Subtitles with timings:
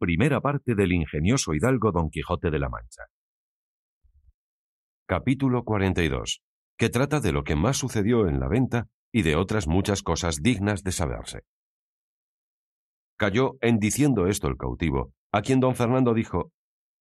[0.00, 3.06] Primera parte del ingenioso hidalgo Don Quijote de la Mancha.
[5.08, 6.40] Capítulo 42,
[6.76, 10.36] que trata de lo que más sucedió en la venta y de otras muchas cosas
[10.40, 11.40] dignas de saberse.
[13.16, 16.52] Cayó en diciendo esto el cautivo, a quien don Fernando dijo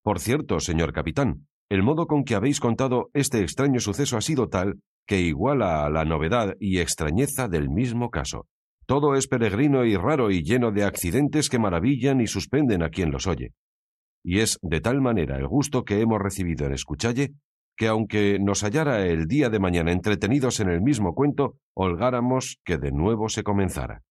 [0.02, 4.50] Por cierto, señor capitán, el modo con que habéis contado este extraño suceso ha sido
[4.50, 8.48] tal que iguala a la novedad y extrañeza del mismo caso.
[8.88, 13.12] Todo es peregrino y raro y lleno de accidentes que maravillan y suspenden a quien
[13.12, 13.52] los oye.
[14.24, 17.34] Y es de tal manera el gusto que hemos recibido en escuchalle,
[17.76, 22.78] que aunque nos hallara el día de mañana entretenidos en el mismo cuento, holgáramos que
[22.78, 24.04] de nuevo se comenzara.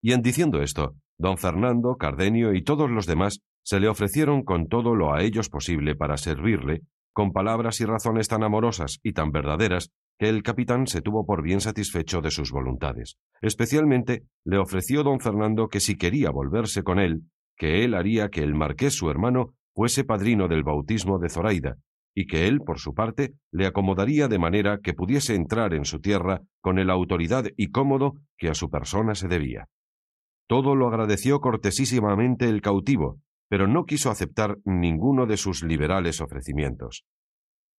[0.00, 4.68] Y en diciendo esto, don Fernando, Cardenio y todos los demás se le ofrecieron con
[4.68, 6.82] todo lo a ellos posible para servirle,
[7.12, 11.42] con palabras y razones tan amorosas y tan verdaderas que el capitán se tuvo por
[11.42, 13.16] bien satisfecho de sus voluntades.
[13.40, 17.22] Especialmente le ofreció don Fernando que si quería volverse con él,
[17.56, 21.76] que él haría que el marqués su hermano fuese padrino del bautismo de Zoraida,
[22.14, 26.00] y que él, por su parte, le acomodaría de manera que pudiese entrar en su
[26.00, 29.68] tierra con el autoridad y cómodo que a su persona se debía.
[30.48, 37.04] Todo lo agradeció cortesísimamente el cautivo, pero no quiso aceptar ninguno de sus liberales ofrecimientos.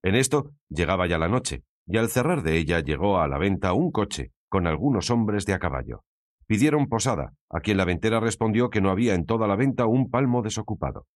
[0.04, 3.74] En esto llegaba ya la noche, y al cerrar de ella llegó a la venta
[3.74, 6.04] un coche con algunos hombres de a caballo.
[6.46, 10.10] Pidieron posada, a quien la ventera respondió que no había en toda la venta un
[10.10, 11.08] palmo desocupado.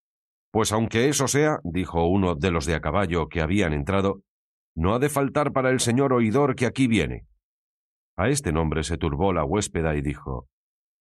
[0.51, 4.21] Pues aunque eso sea, dijo uno de los de a caballo que habían entrado,
[4.75, 7.27] no ha de faltar para el señor oidor que aquí viene.
[8.17, 10.47] A este nombre se turbó la huéspeda y dijo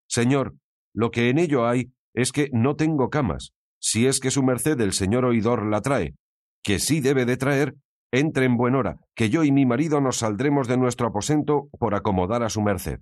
[0.07, 0.55] Señor,
[0.93, 4.79] lo que en ello hay es que no tengo camas, si es que su merced
[4.81, 6.15] el señor oidor la trae,
[6.61, 7.75] que sí debe de traer,
[8.11, 11.95] entre en buen hora, que yo y mi marido nos saldremos de nuestro aposento por
[11.95, 12.99] acomodar a su merced.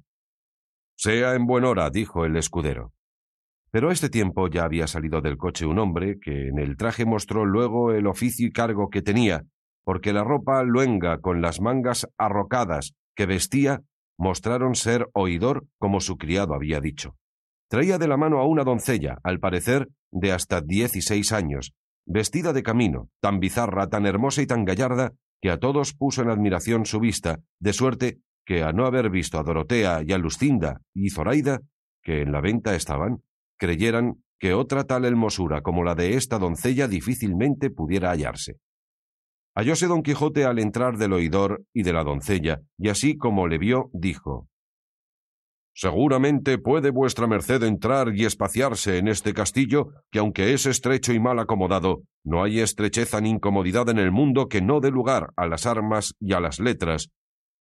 [0.96, 2.94] Sea en buen hora, dijo el escudero.
[3.72, 7.06] Pero a este tiempo ya había salido del coche un hombre que en el traje
[7.06, 9.44] mostró luego el oficio y cargo que tenía,
[9.84, 13.82] porque la ropa luenga con las mangas arrocadas que vestía
[14.18, 17.16] mostraron ser oidor como su criado había dicho.
[17.70, 21.74] Traía de la mano a una doncella, al parecer de hasta dieciséis años,
[22.10, 26.30] vestida de camino, tan bizarra, tan hermosa y tan gallarda, que a todos puso en
[26.30, 30.82] admiración su vista, de suerte que a no haber visto a Dorotea y a Lucinda
[30.94, 31.62] y Zoraida,
[32.04, 33.22] que en la venta estaban,
[33.58, 38.56] creyeran que otra tal hermosura como la de esta doncella difícilmente pudiera hallarse.
[39.56, 43.60] Hallóse don Quijote al entrar del oidor y de la doncella, y así como le
[43.60, 44.49] vio, dijo
[45.82, 51.22] Seguramente puede vuestra merced entrar y espaciarse en este castillo, que aunque es estrecho y
[51.22, 55.48] mal acomodado, no hay estrecheza ni incomodidad en el mundo que no dé lugar a
[55.48, 57.12] las armas y a las letras,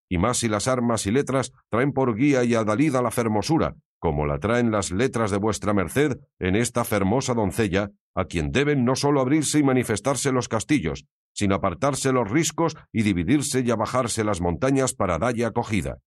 [0.09, 4.25] y más si las armas y letras traen por guía y adalida la fermosura, como
[4.25, 8.95] la traen las letras de vuestra merced en esta fermosa doncella, a quien deben no
[8.95, 11.05] sólo abrirse y manifestarse los castillos,
[11.35, 15.99] sino apartarse los riscos y dividirse y abajarse las montañas para dalle acogida.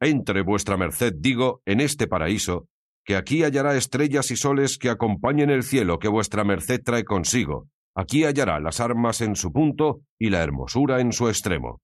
[0.00, 2.68] Entre vuestra merced, digo, en este paraíso,
[3.04, 7.68] que aquí hallará estrellas y soles que acompañen el cielo que vuestra merced trae consigo,
[7.96, 11.80] aquí hallará las armas en su punto y la hermosura en su extremo.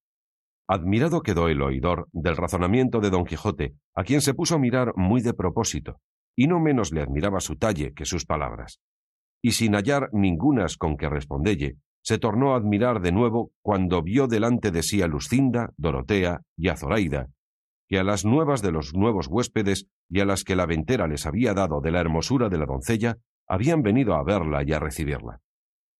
[0.69, 4.93] Admirado quedó el oidor del razonamiento de don Quijote, a quien se puso a mirar
[4.96, 5.99] muy de propósito,
[6.37, 8.81] y no menos le admiraba su talle que sus palabras.
[9.43, 14.26] Y sin hallar ningunas con que respondelle, se tornó a admirar de nuevo cuando vio
[14.26, 17.31] delante de sí a Lucinda, Dorotea y a Zoraida,
[17.88, 21.26] que a las nuevas de los nuevos huéspedes y a las que la ventera les
[21.26, 25.40] había dado de la hermosura de la doncella, habían venido a verla y a recibirla.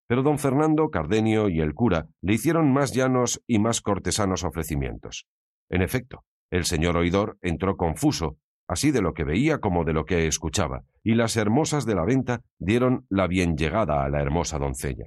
[0.07, 5.27] Pero don Fernando, Cardenio y el cura le hicieron más llanos y más cortesanos ofrecimientos.
[5.71, 8.37] En efecto, el señor oidor entró confuso,
[8.69, 12.05] así de lo que veía como de lo que escuchaba, y las hermosas de la
[12.05, 15.07] venta dieron la bien llegada a la hermosa doncella.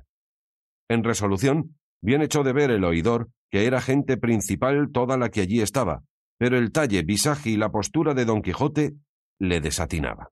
[0.89, 5.41] En resolución, bien echó de ver el oidor que era gente principal toda la que
[5.41, 6.03] allí estaba,
[6.38, 8.94] pero el talle, visaje y la postura de don Quijote
[9.39, 10.30] le desatinaba.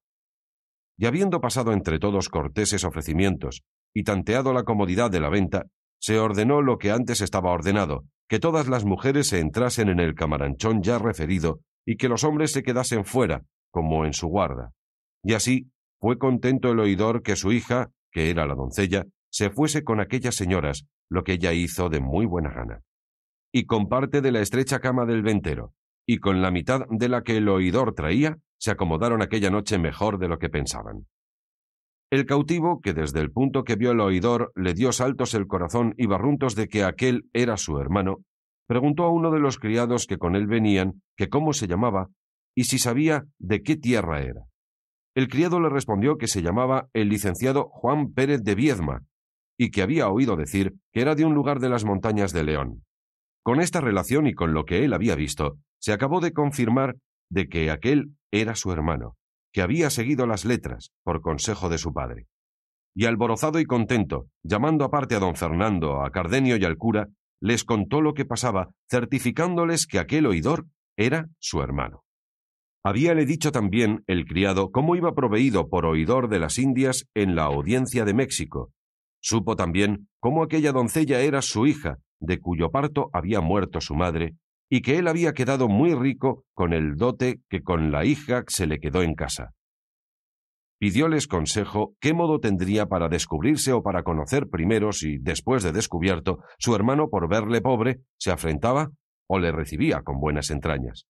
[0.98, 3.64] Y habiendo pasado entre todos corteses ofrecimientos
[3.94, 5.66] y tanteado la comodidad de la venta,
[6.00, 10.16] se ordenó lo que antes estaba ordenado, que todas las mujeres se entrasen en el
[10.16, 14.72] camaranchón ya referido y que los hombres se quedasen fuera, como en su guarda.
[15.24, 19.84] Y así fue contento el oidor que su hija, que era la doncella, se fuese
[19.84, 22.82] con aquellas señoras, lo que ella hizo de muy buena gana.
[23.52, 25.74] Y con parte de la estrecha cama del ventero,
[26.06, 30.18] y con la mitad de la que el oidor traía, se acomodaron aquella noche mejor
[30.20, 31.08] de lo que pensaban.
[32.12, 35.96] El cautivo, que desde el punto que vio el oidor le dio saltos el corazón
[35.98, 38.20] y barruntos de que aquel era su hermano,
[38.68, 42.10] preguntó a uno de los criados que con él venían que cómo se llamaba
[42.56, 44.46] y si sabía de qué tierra era.
[45.16, 49.04] El criado le respondió que se llamaba el licenciado Juan Pérez de Viedma,
[49.58, 52.84] y que había oído decir que era de un lugar de las montañas de León.
[53.44, 56.96] Con esta relación y con lo que él había visto, se acabó de confirmar
[57.30, 59.16] de que aquel era su hermano,
[59.54, 62.28] que había seguido las letras por consejo de su padre.
[62.96, 67.08] Y alborozado y contento, llamando aparte a don Fernando, a Cardenio y al cura,
[67.42, 70.66] les contó lo que pasaba, certificándoles que aquel oidor
[70.98, 72.04] era su hermano.
[72.84, 77.44] Habíale dicho también el criado cómo iba proveído por oidor de las Indias en la
[77.46, 78.72] audiencia de México.
[79.22, 84.36] Supo también cómo aquella doncella era su hija, de cuyo parto había muerto su madre,
[84.70, 88.68] y que él había quedado muy rico con el dote que con la hija se
[88.68, 89.54] le quedó en casa
[90.78, 96.40] pidióles consejo qué modo tendría para descubrirse o para conocer primero si, después de descubierto,
[96.58, 98.92] su hermano, por verle pobre, se afrentaba
[99.28, 101.06] o le recibía con buenas entrañas.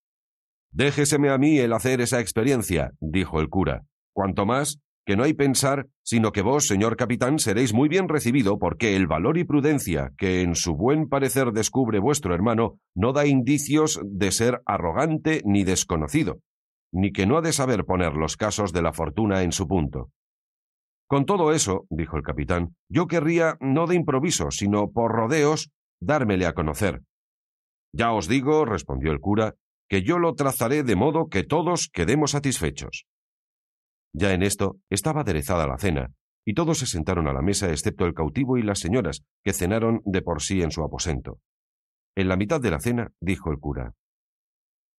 [0.72, 5.34] Déjeseme a mí el hacer esa experiencia, dijo el cura, cuanto más que no hay
[5.34, 10.12] pensar, sino que vos, señor capitán, seréis muy bien recibido, porque el valor y prudencia
[10.18, 15.64] que en su buen parecer descubre vuestro hermano no da indicios de ser arrogante ni
[15.64, 16.40] desconocido,
[16.92, 20.10] ni que no ha de saber poner los casos de la fortuna en su punto.
[21.08, 25.70] Con todo eso, dijo el capitán, yo querría, no de improviso, sino por rodeos,
[26.02, 27.04] dármele a conocer.
[27.94, 29.54] Ya os digo, respondió el cura,
[29.88, 33.06] que yo lo trazaré de modo que todos quedemos satisfechos.
[34.18, 36.14] Ya en esto estaba aderezada la cena,
[36.46, 40.02] y todos se sentaron a la mesa excepto el cautivo y las señoras, que cenaron
[40.06, 41.40] de por sí en su aposento.
[42.16, 43.94] En la mitad de la cena dijo el cura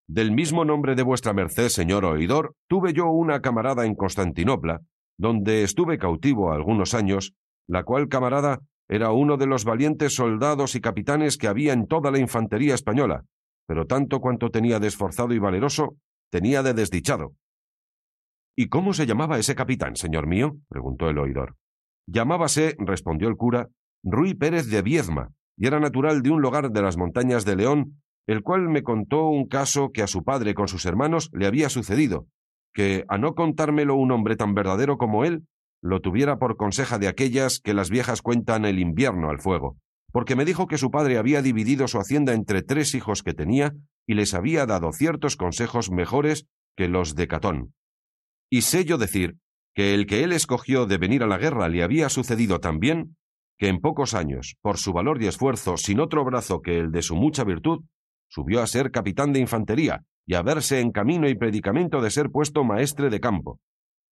[0.08, 4.82] del mismo nombre de vuestra merced, señor oidor, tuve yo una camarada en Constantinopla,
[5.18, 7.32] donde estuve cautivo algunos años,
[7.66, 12.12] la cual camarada era uno de los valientes soldados y capitanes que había en toda
[12.12, 13.24] la infantería española,
[13.66, 15.96] pero tanto cuanto tenía de esforzado y valeroso,
[16.30, 17.34] tenía de desdichado.
[18.56, 20.56] ¿Y cómo se llamaba ese capitán, señor mío?
[20.68, 21.56] preguntó el oidor.
[22.06, 23.68] Llamábase, respondió el cura,
[24.02, 28.00] Ruy Pérez de Viezma, y era natural de un lugar de las montañas de León
[28.26, 31.68] el cual me contó un caso que a su padre con sus hermanos le había
[31.68, 32.26] sucedido,
[32.74, 35.46] que, a no contármelo un hombre tan verdadero como él,
[35.80, 39.76] lo tuviera por conseja de aquellas que las viejas cuentan el invierno al fuego,
[40.10, 43.74] porque me dijo que su padre había dividido su hacienda entre tres hijos que tenía
[44.06, 47.74] y les había dado ciertos consejos mejores que los de Catón.
[48.50, 49.36] Y sé yo decir
[49.74, 53.16] que el que él escogió de venir a la guerra le había sucedido tan bien
[53.58, 57.02] que en pocos años, por su valor y esfuerzo, sin otro brazo que el de
[57.02, 57.84] su mucha virtud,
[58.28, 62.30] subió a ser capitán de infantería y a verse en camino y predicamento de ser
[62.30, 63.60] puesto maestre de campo.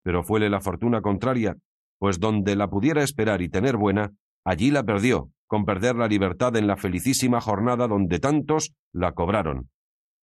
[0.03, 1.57] Pero fuele la fortuna contraria,
[1.99, 4.13] pues donde la pudiera esperar y tener buena,
[4.45, 9.71] allí la perdió, con perder la libertad en la felicísima jornada donde tantos la cobraron,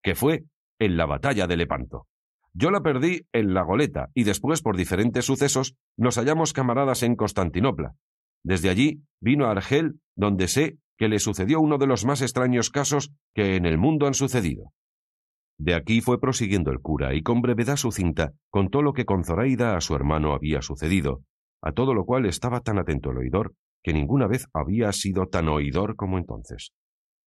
[0.04, 0.46] que fue
[0.80, 2.08] en la batalla de Lepanto.
[2.54, 7.16] Yo la perdí en la goleta y después, por diferentes sucesos, nos hallamos camaradas en
[7.16, 7.96] Constantinopla.
[8.44, 12.70] Desde allí vino a Argel, donde sé que le sucedió uno de los más extraños
[12.70, 14.74] casos que en el mundo han sucedido.
[15.58, 19.78] De aquí fue prosiguiendo el cura y con brevedad sucinta contó lo que con Zoraida
[19.78, 21.22] a su hermano había sucedido,
[21.62, 23.54] a todo lo cual estaba tan atento el oidor
[23.84, 26.72] que ninguna vez había sido tan oidor como entonces.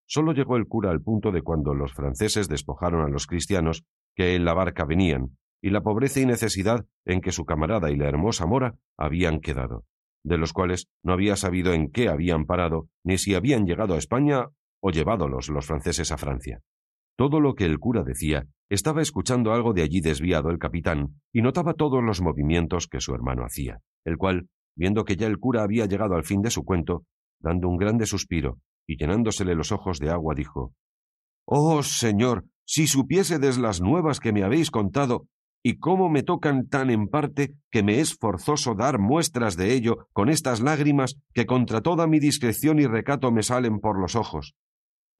[0.07, 4.35] Solo llegó el cura al punto de cuando los franceses despojaron a los cristianos que
[4.35, 8.09] en la barca venían, y la pobreza y necesidad en que su camarada y la
[8.09, 9.85] hermosa mora habían quedado
[10.25, 13.99] de los cuales no había sabido en qué habían parado, ni si habían llegado a
[13.99, 14.49] España
[14.81, 16.61] o llevádolos los franceses a Francia.
[17.17, 21.43] Todo lo que el cura decía, estaba escuchando algo de allí desviado el capitán, y
[21.43, 25.63] notaba todos los movimientos que su hermano hacía, el cual, viendo que ya el cura
[25.63, 27.05] había llegado al fin de su cuento,
[27.39, 30.73] dando un grande suspiro y llenándosele los ojos de agua, dijo
[31.47, 35.27] Oh, señor, si supiésedes las nuevas que me habéis contado,
[35.67, 40.09] y cómo me tocan tan en parte que me es forzoso dar muestras de ello
[40.13, 44.55] con estas lágrimas que contra toda mi discreción y recato me salen por los ojos.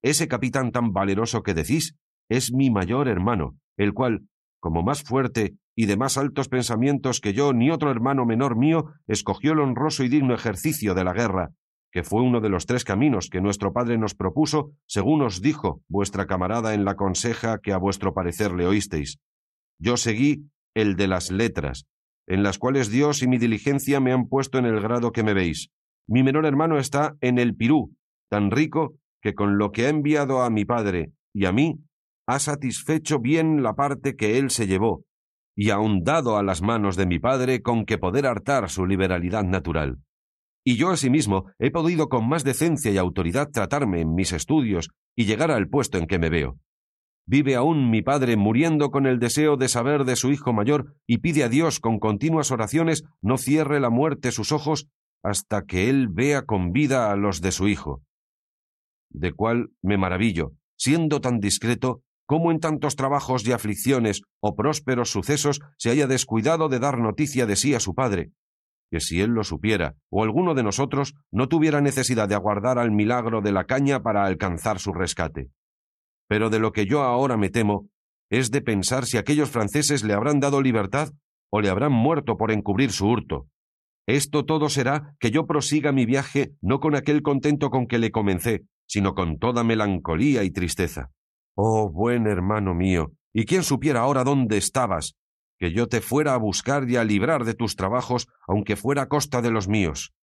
[0.03, 1.95] Ese capitán tan valeroso que decís
[2.29, 4.27] es mi mayor hermano, el cual,
[4.59, 8.93] como más fuerte y de más altos pensamientos que yo ni otro hermano menor mío,
[9.07, 11.53] escogió el honroso y digno ejercicio de la guerra,
[11.95, 15.81] que fue uno de los tres caminos que nuestro Padre nos propuso, según os dijo
[15.87, 19.19] vuestra camarada en la conseja que a vuestro parecer le oísteis.
[19.79, 20.43] Yo seguí
[20.75, 21.85] el de las letras,
[22.27, 25.33] en las cuales Dios y mi diligencia me han puesto en el grado que me
[25.33, 25.69] veis.
[26.05, 27.95] Mi menor hermano está en el Pirú,
[28.29, 31.79] tan rico que con lo que ha enviado a mi padre y a mí,
[32.27, 35.05] ha satisfecho bien la parte que él se llevó,
[35.55, 39.45] y aun dado a las manos de mi padre con que poder hartar su liberalidad
[39.45, 39.99] natural.
[40.67, 45.25] Y yo asimismo he podido con más decencia y autoridad tratarme en mis estudios y
[45.25, 46.57] llegar al puesto en que me veo.
[47.27, 51.19] Vive aún mi padre muriendo con el deseo de saber de su hijo mayor y
[51.19, 54.87] pide a Dios con continuas oraciones no cierre la muerte sus ojos
[55.23, 58.01] hasta que él vea con vida a los de su hijo.
[59.11, 65.11] De cual me maravillo, siendo tan discreto, cómo en tantos trabajos y aflicciones o prósperos
[65.11, 68.31] sucesos se haya descuidado de dar noticia de sí a su padre,
[68.91, 72.91] que si él lo supiera, o alguno de nosotros, no tuviera necesidad de aguardar al
[72.91, 75.49] milagro de la caña para alcanzar su rescate.
[76.27, 77.89] Pero de lo que yo ahora me temo
[78.29, 81.09] es de pensar si aquellos franceses le habrán dado libertad
[81.51, 83.47] o le habrán muerto por encubrir su hurto.
[84.07, 88.11] Esto todo será que yo prosiga mi viaje no con aquel contento con que le
[88.11, 91.11] comencé, sino con toda melancolía y tristeza.
[91.55, 95.15] Oh, buen hermano mío, ¿y quién supiera ahora dónde estabas?
[95.57, 99.07] Que yo te fuera a buscar y a librar de tus trabajos, aunque fuera a
[99.07, 100.13] costa de los míos.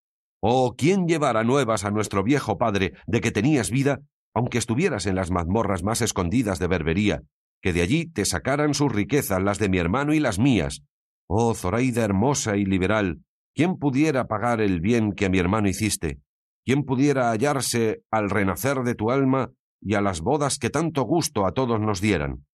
[0.40, 4.00] Oh, ¿quién llevara nuevas a nuestro viejo padre de que tenías vida
[4.34, 7.22] aunque estuvieras en las mazmorras más escondidas de Berbería,
[7.60, 10.82] que de allí te sacaran sus riquezas, las de mi hermano y las mías.
[11.28, 13.22] Oh, Zoraida hermosa y liberal,
[13.54, 16.20] ¿quién pudiera pagar el bien que a mi hermano hiciste?
[16.64, 21.46] ¿Quién pudiera hallarse al renacer de tu alma y a las bodas que tanto gusto
[21.46, 22.46] a todos nos dieran?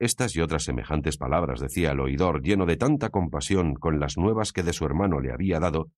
[0.00, 4.50] Estas y otras semejantes palabras decía el oidor lleno de tanta compasión con las nuevas
[4.50, 5.90] que de su hermano le había dado,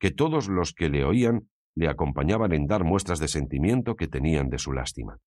[0.00, 4.48] que todos los que le oían le acompañaban en dar muestras de sentimiento que tenían
[4.48, 5.18] de su lástima.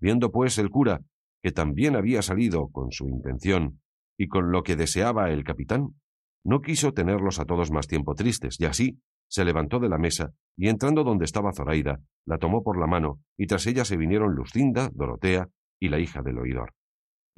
[0.00, 1.02] Viendo, pues, el cura
[1.40, 3.80] que también había salido con su intención
[4.18, 6.00] y con lo que deseaba el capitán,
[6.44, 10.32] no quiso tenerlos a todos más tiempo tristes, y así se levantó de la mesa
[10.56, 14.34] y entrando donde estaba Zoraida, la tomó por la mano, y tras ella se vinieron
[14.34, 16.74] Lucinda, Dorotea y la hija del oidor.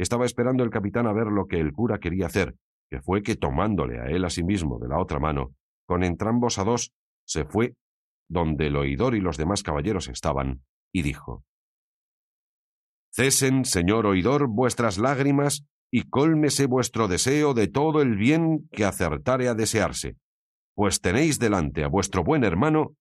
[0.02, 2.56] Estaba esperando el capitán a ver lo que el cura quería hacer,
[2.90, 5.54] que fue que tomándole a él a sí mismo de la otra mano,
[5.86, 6.92] con entrambos a dos,
[7.24, 7.76] se fue
[8.28, 11.44] donde el oidor y los demás caballeros estaban, y dijo
[13.14, 19.46] Cesen, señor oidor, vuestras lágrimas, y cólmese vuestro deseo de todo el bien que acertare
[19.46, 20.16] a desearse,
[20.74, 22.96] pues tenéis delante a vuestro buen hermano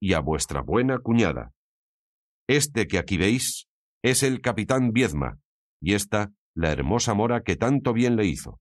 [0.00, 1.50] y a vuestra buena cuñada.
[2.48, 3.66] Este que aquí veis
[4.04, 5.40] es el capitán Viedma,
[5.82, 8.60] y esta la hermosa mora que tanto bien le hizo.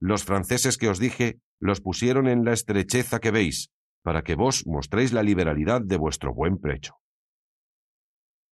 [0.00, 3.70] Los franceses que os dije los pusieron en la estrecheza que veis,
[4.02, 6.94] para que vos mostréis la liberalidad de vuestro buen precho.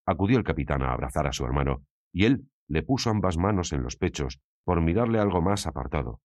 [0.06, 3.84] Acudió el capitán a abrazar a su hermano, y él le puso ambas manos en
[3.84, 6.20] los pechos, por mirarle algo más apartado.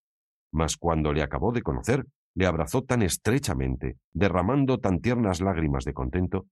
[0.53, 5.93] Mas cuando le acabó de conocer, le abrazó tan estrechamente, derramando tan tiernas lágrimas de
[5.93, 6.47] contento,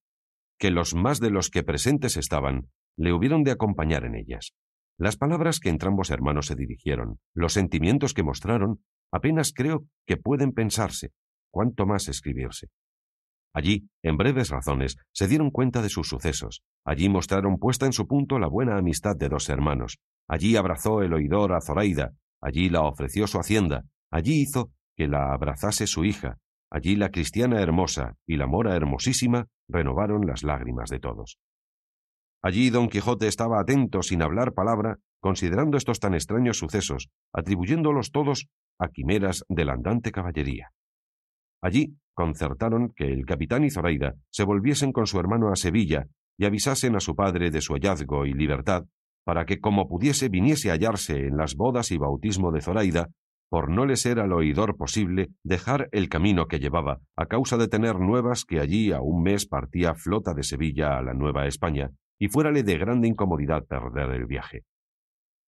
[0.59, 4.55] que los más de los que presentes estaban le hubieron de acompañar en ellas.
[5.00, 10.50] Las palabras que entrambos hermanos se dirigieron, los sentimientos que mostraron, apenas creo que pueden
[10.52, 11.12] pensarse,
[11.52, 12.67] cuánto más escribirse.
[13.55, 16.62] Allí, en breves razones, se dieron cuenta de sus sucesos.
[16.85, 19.99] Allí mostraron puesta en su punto la buena amistad de dos hermanos.
[20.28, 22.12] Allí abrazó el oidor a Zoraida.
[22.40, 23.85] Allí la ofreció su hacienda.
[24.11, 26.38] Allí hizo que la abrazase su hija.
[26.71, 31.38] Allí la cristiana hermosa y la mora hermosísima renovaron las lágrimas de todos.
[32.42, 38.49] Allí don Quijote estaba atento sin hablar palabra, considerando estos tan extraños sucesos, atribuyéndolos todos
[38.78, 40.71] a quimeras de la andante caballería.
[41.61, 46.07] Allí concertaron que el capitán y Zoraida se volviesen con su hermano a Sevilla
[46.38, 48.85] y avisasen a su padre de su hallazgo y libertad,
[49.25, 53.09] para que como pudiese viniese a hallarse en las bodas y bautismo de Zoraida,
[53.50, 57.66] por no le ser al oidor posible dejar el camino que llevaba, a causa de
[57.66, 61.90] tener nuevas que allí a un mes partía flota de Sevilla a la Nueva España,
[62.18, 64.64] y fuérale de grande incomodidad perder el viaje.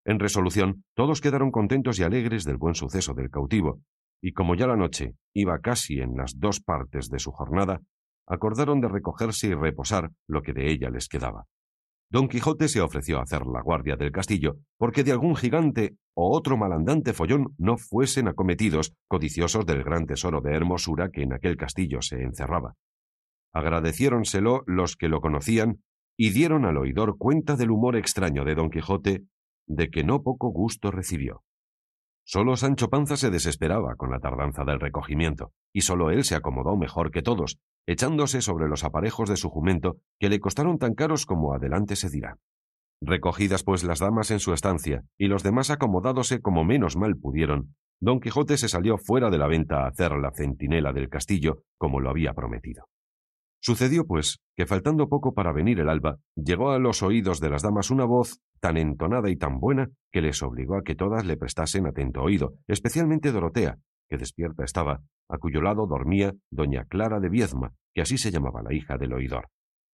[0.05, 3.81] En resolución, todos quedaron contentos y alegres del buen suceso del cautivo,
[4.23, 7.81] y como ya la noche iba casi en las dos partes de su jornada,
[8.27, 11.47] acordaron de recogerse y reposar lo que de ella les quedaba.
[12.13, 16.37] Don Quijote se ofreció a hacer la guardia del castillo, porque de algún gigante o
[16.37, 21.57] otro malandante follón no fuesen acometidos, codiciosos del gran tesoro de hermosura que en aquel
[21.57, 22.75] castillo se encerraba.
[23.53, 25.83] Agradeciéronselo los que lo conocían
[26.23, 29.25] y dieron al oidor cuenta del humor extraño de Don Quijote,
[29.67, 31.45] de que no poco gusto recibió.
[32.27, 36.77] Solo Sancho Panza se desesperaba con la tardanza del recogimiento, y solo él se acomodó
[36.77, 41.25] mejor que todos, echándose sobre los aparejos de su jumento, que le costaron tan caros
[41.25, 42.37] como adelante se dirá.
[43.01, 47.75] Recogidas pues las damas en su estancia, y los demás acomodádose como menos mal pudieron,
[47.99, 51.99] don Quijote se salió fuera de la venta a hacer la centinela del castillo, como
[51.99, 52.85] lo había prometido.
[53.63, 57.63] Sucedió, pues, que faltando poco para venir el alba, llegó a los oídos de las
[57.63, 61.37] damas una voz tan entonada y tan buena que les obligó a que todas le
[61.37, 63.77] prestasen atento oído, especialmente Dorotea,
[64.09, 68.63] que despierta estaba, a cuyo lado dormía doña Clara de Viezma, que así se llamaba
[68.63, 69.49] la hija del oidor.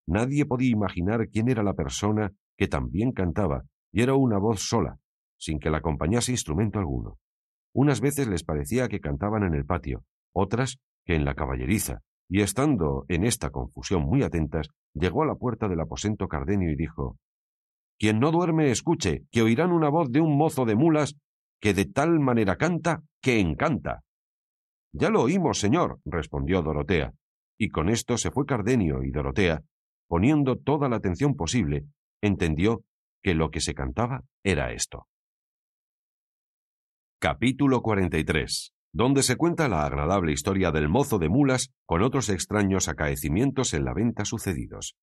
[0.06, 4.98] Nadie podía imaginar quién era la persona que también cantaba, y era una voz sola,
[5.38, 7.18] sin que la acompañase instrumento alguno.
[7.74, 12.40] Unas veces les parecía que cantaban en el patio, otras que en la caballeriza, y
[12.40, 17.16] estando en esta confusión muy atentas, llegó a la puerta del aposento Cardenio y dijo
[17.98, 21.16] Quien no duerme escuche, que oirán una voz de un mozo de mulas
[21.60, 24.02] que de tal manera canta que encanta.
[24.92, 27.12] Ya lo oímos, señor, respondió Dorotea,
[27.58, 29.62] y con esto se fue Cardenio y Dorotea,
[30.08, 31.86] poniendo toda la atención posible,
[32.22, 32.82] entendió
[33.22, 35.06] que lo que se cantaba era esto.
[37.18, 42.88] Capítulo 43 donde se cuenta la agradable historia del mozo de mulas con otros extraños
[42.88, 44.96] acaecimientos en la venta sucedidos.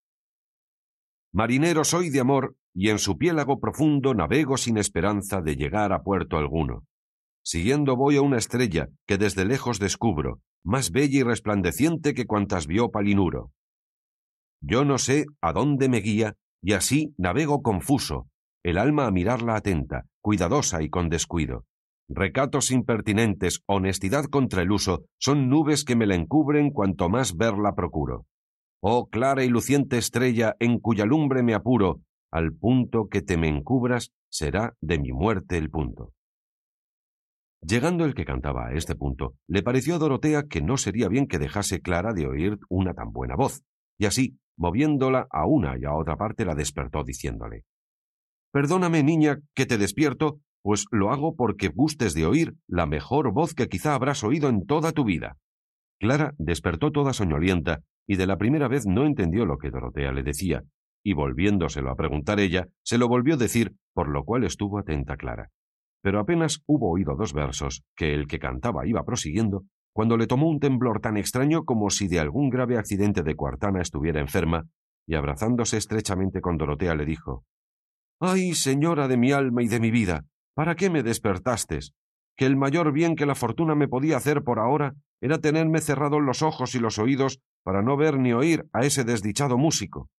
[1.32, 6.02] Marinero soy de amor, y en su piélago profundo navego sin esperanza de llegar a
[6.02, 6.86] puerto alguno.
[7.44, 12.66] Siguiendo voy a una estrella que desde lejos descubro, más bella y resplandeciente que cuantas
[12.66, 13.52] vio Palinuro.
[14.60, 16.34] Yo no sé a dónde me guía,
[16.64, 18.28] y así navego confuso,
[18.64, 21.66] el alma a mirarla atenta, cuidadosa y con descuido.
[22.10, 27.74] Recatos impertinentes, honestidad contra el uso, son nubes que me la encubren cuanto más verla
[27.76, 28.26] procuro.
[28.82, 32.02] Oh clara y luciente estrella, en cuya lumbre me apuro,
[32.32, 36.14] al punto que te me encubras, será de mi muerte el punto.
[37.62, 41.28] Llegando el que cantaba a este punto, le pareció a Dorotea que no sería bien
[41.28, 43.64] que dejase Clara de oír una tan buena voz,
[43.98, 47.64] y así, moviéndola a una y a otra parte, la despertó diciéndole
[48.52, 53.54] Perdóname, niña, que te despierto, pues lo hago porque gustes de oír la mejor voz
[53.54, 55.38] que quizá habrás oído en toda tu vida.
[56.00, 60.24] Clara despertó toda soñolienta y de la primera vez no entendió lo que Dorotea le
[60.24, 60.64] decía,
[61.04, 65.18] y volviéndoselo a preguntar ella, se lo volvió a decir, por lo cual estuvo atenta
[65.18, 65.50] Clara.
[66.02, 70.50] Pero apenas hubo oído dos versos, que el que cantaba iba prosiguiendo, cuando le tomó
[70.50, 74.66] un temblor tan extraño como si de algún grave accidente de Cuartana estuviera enferma,
[75.06, 77.46] y abrazándose estrechamente con Dorotea le dijo
[78.20, 81.94] Ay, señora de mi alma y de mi vida, ¿Para qué me despertastes?
[82.36, 86.22] Que el mayor bien que la fortuna me podía hacer por ahora era tenerme cerrados
[86.22, 90.10] los ojos y los oídos para no ver ni oír a ese desdichado músico.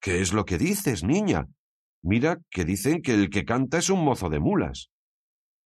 [0.00, 1.46] ¿Qué es lo que dices, niña?
[2.02, 4.90] Mira que dicen que el que canta es un mozo de mulas.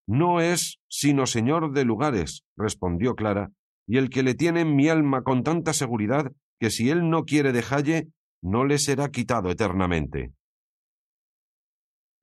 [0.06, 3.50] No es sino señor de lugares, respondió Clara,
[3.86, 7.24] y el que le tiene en mi alma con tanta seguridad que si él no
[7.24, 8.08] quiere dejalle,
[8.42, 10.32] no le será quitado eternamente.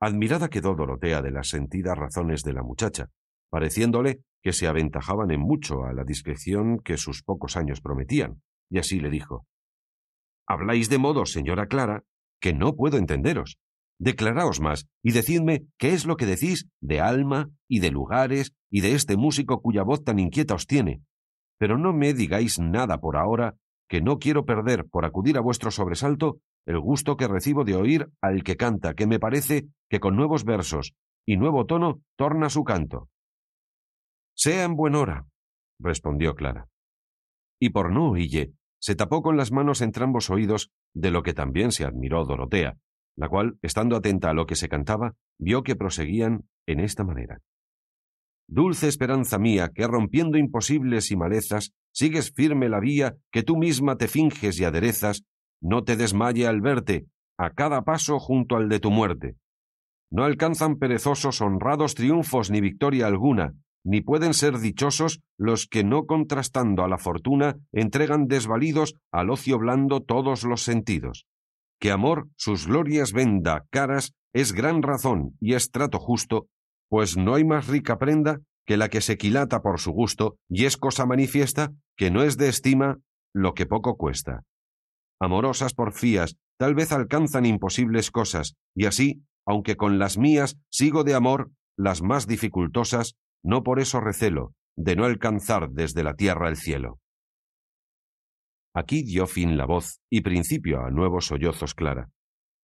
[0.04, 3.10] Admirada quedó Dorotea de las sentidas razones de la muchacha,
[3.52, 8.80] pareciéndole que se aventajaban en mucho a la discreción que sus pocos años prometían, y
[8.80, 9.46] así le dijo
[10.48, 12.04] Habláis de modo, señora Clara,
[12.42, 13.60] que no puedo entenderos.
[14.00, 18.82] Declaraos más y decidme qué es lo que decís de alma y de lugares y
[18.82, 21.04] de este músico cuya voz tan inquieta os tiene.
[21.60, 23.54] Pero no me digáis nada por ahora,
[23.88, 28.10] que no quiero perder por acudir a vuestro sobresalto el gusto que recibo de oír
[28.22, 30.94] al que canta, que me parece que con nuevos versos
[31.26, 33.10] y nuevo tono torna su canto.
[34.36, 35.28] Sea en buen hora,
[35.80, 36.68] respondió Clara.
[37.60, 41.72] Y por no oílle, se tapó con las manos entrambos oídos, de lo que también
[41.72, 42.78] se admiró Dorotea,
[43.16, 47.40] la cual, estando atenta a lo que se cantaba, vio que proseguían en esta manera.
[48.48, 53.98] Dulce esperanza mía, que rompiendo imposibles y malezas, sigues firme la vía que tú misma
[53.98, 55.24] te finges y aderezas
[55.62, 57.06] no te desmaye al verte,
[57.38, 59.36] a cada paso junto al de tu muerte.
[60.12, 66.06] No alcanzan perezosos honrados triunfos ni victoria alguna, ni pueden ser dichosos los que no
[66.06, 71.26] contrastando a la fortuna entregan desvalidos al ocio blando todos los sentidos.
[71.80, 76.48] Que amor sus glorias venda caras es gran razón y es trato justo,
[76.90, 80.66] pues no hay más rica prenda que la que se quilata por su gusto y
[80.66, 83.00] es cosa manifiesta que no es de estima
[83.34, 84.44] lo que poco cuesta
[85.22, 91.14] amorosas porfías, tal vez alcanzan imposibles cosas, y así, aunque con las mías sigo de
[91.14, 96.58] amor las más dificultosas, no por eso recelo, de no alcanzar desde la tierra el
[96.58, 97.00] cielo.
[98.74, 102.10] Aquí dio fin la voz y principio a nuevos sollozos Clara,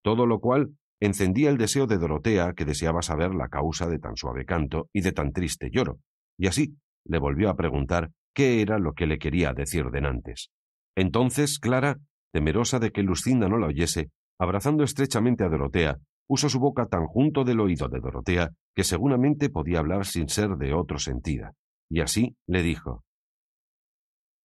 [0.04, 4.16] todo lo cual encendía el deseo de Dorotea, que deseaba saber la causa de tan
[4.16, 6.00] suave canto y de tan triste lloro,
[6.40, 10.50] y así le volvió a preguntar qué era lo que le quería decir denantes.
[10.96, 11.98] Entonces Clara,
[12.38, 15.98] temerosa de que Lucinda no la oyese, abrazando estrechamente a Dorotea,
[16.28, 20.52] puso su boca tan junto del oído de Dorotea que seguramente podía hablar sin ser
[20.52, 21.54] de otro sentida,
[21.90, 23.04] y así le dijo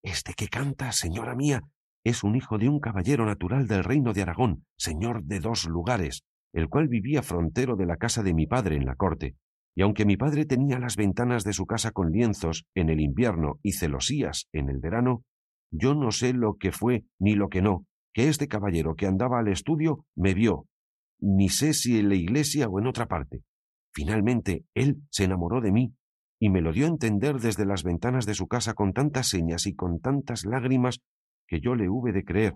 [0.02, 1.64] Este que canta, señora mía,
[2.02, 6.22] es un hijo de un caballero natural del reino de Aragón, señor de dos lugares,
[6.54, 9.36] el cual vivía frontero de la casa de mi padre en la corte,
[9.76, 13.60] y aunque mi padre tenía las ventanas de su casa con lienzos en el invierno
[13.62, 15.24] y celosías en el verano,
[15.72, 19.40] yo no sé lo que fue ni lo que no, que este caballero que andaba
[19.40, 20.66] al estudio me vio,
[21.18, 23.42] ni sé si en la iglesia o en otra parte.
[23.94, 25.94] Finalmente, él se enamoró de mí
[26.38, 29.66] y me lo dio a entender desde las ventanas de su casa con tantas señas
[29.66, 30.98] y con tantas lágrimas
[31.46, 32.54] que yo le hube de creer,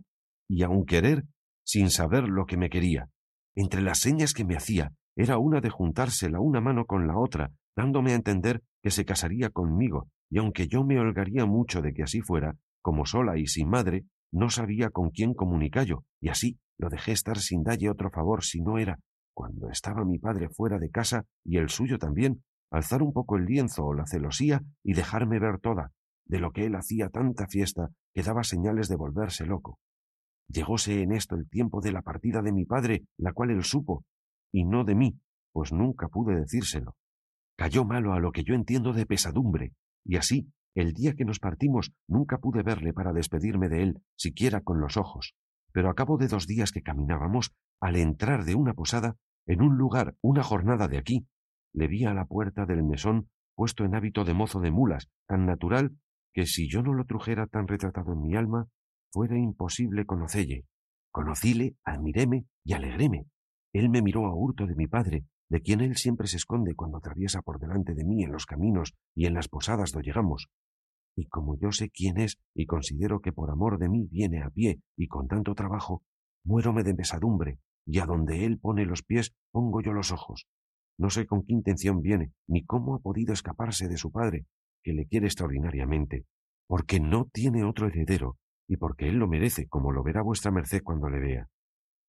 [0.49, 1.25] y aun querer,
[1.65, 3.09] sin saber lo que me quería.
[3.55, 7.17] Entre las señas que me hacía era una de juntarse la una mano con la
[7.17, 11.95] otra, dándome a entender que se casaría conmigo, y aunque yo me holgaría mucho de
[11.95, 16.61] que así fuera, como sola y sin madre, no sabía con quién comunicallo, y así
[16.79, 19.01] lo dejé estar sin dalle otro favor si no era,
[19.35, 23.47] cuando estaba mi padre fuera de casa y el suyo también, alzar un poco el
[23.47, 25.91] lienzo o la celosía y dejarme ver toda,
[26.27, 29.81] de lo que él hacía tanta fiesta que daba señales de volverse loco.
[30.47, 34.05] Llegóse en esto el tiempo de la partida de mi padre, la cual él supo,
[34.53, 35.19] y no de mí,
[35.51, 36.95] pues nunca pude decírselo.
[37.57, 39.73] Cayó malo a lo que yo entiendo de pesadumbre,
[40.05, 44.61] y así, el día que nos partimos, nunca pude verle para despedirme de él, siquiera
[44.61, 45.35] con los ojos.
[45.73, 49.77] Pero a cabo de dos días que caminábamos, al entrar de una posada, en un
[49.77, 51.27] lugar una jornada de aquí,
[51.73, 55.47] le vi a la puerta del mesón puesto en hábito de mozo de mulas, tan
[55.47, 55.97] natural
[56.35, 58.69] que si yo no lo trujera tan retratado en mi alma,
[59.11, 60.67] fuera imposible conocelle.
[61.11, 63.27] Conocíle, admiréme y alegréme,
[63.73, 66.97] él me miró a hurto de mi padre, de quien él siempre se esconde cuando
[66.97, 70.49] atraviesa por delante de mí en los caminos y en las posadas do llegamos.
[71.17, 74.51] Y como yo sé quién es y considero que por amor de mí viene a
[74.51, 76.03] pie y con tanto trabajo,
[76.45, 80.47] muérome de pesadumbre, y a donde él pone los pies pongo yo los ojos.
[80.99, 84.47] No sé con qué intención viene, ni cómo ha podido escaparse de su padre,
[84.83, 86.27] que le quiere extraordinariamente,
[86.67, 88.37] porque no tiene otro heredero,
[88.69, 91.49] y porque él lo merece, como lo verá vuestra merced cuando le vea.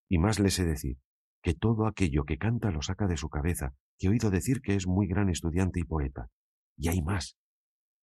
[0.09, 0.97] Y más le sé decir,
[1.41, 4.75] que todo aquello que canta lo saca de su cabeza, que he oído decir que
[4.75, 6.29] es muy gran estudiante y poeta.
[6.77, 7.37] Y hay más,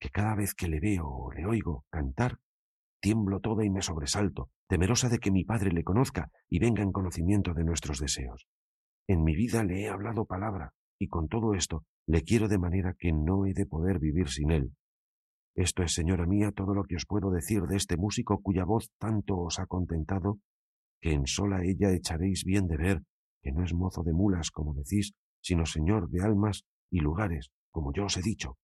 [0.05, 2.37] que cada vez que le veo o le oigo cantar,
[3.01, 6.93] tiemblo toda y me sobresalto, temerosa de que mi padre le conozca y venga en
[6.93, 8.47] conocimiento de nuestros deseos.
[9.09, 12.95] En mi vida le he hablado palabra, y con todo esto le quiero de manera
[12.99, 14.75] que no he de poder vivir sin él.
[15.55, 18.90] Esto es, señora mía, todo lo que os puedo decir de este músico cuya voz
[18.99, 20.38] tanto os ha contentado,
[21.01, 23.03] que en sola ella echaréis bien de ver
[23.40, 27.95] que no es mozo de mulas, como decís, sino señor de almas y lugares, como
[27.95, 28.59] yo os he dicho.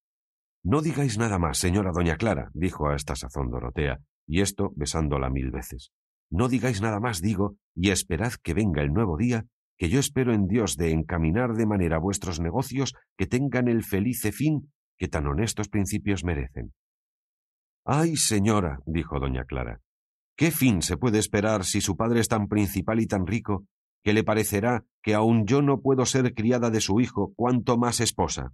[0.63, 5.31] No digáis nada más, señora doña Clara, dijo a esta sazón Dorotea, y esto besándola
[5.31, 5.93] mil veces.
[6.31, 9.47] No digáis nada más, digo, y esperad que venga el nuevo día,
[9.79, 14.31] que yo espero en Dios de encaminar de manera vuestros negocios que tengan el felice
[14.31, 16.75] fin que tan honestos principios merecen.
[17.87, 19.81] Ay, señora, dijo doña Clara,
[20.37, 23.65] ¿qué fin se puede esperar si su padre es tan principal y tan rico
[24.03, 28.01] que le parecerá que aun yo no puedo ser criada de su hijo, cuanto más
[28.01, 28.53] esposa.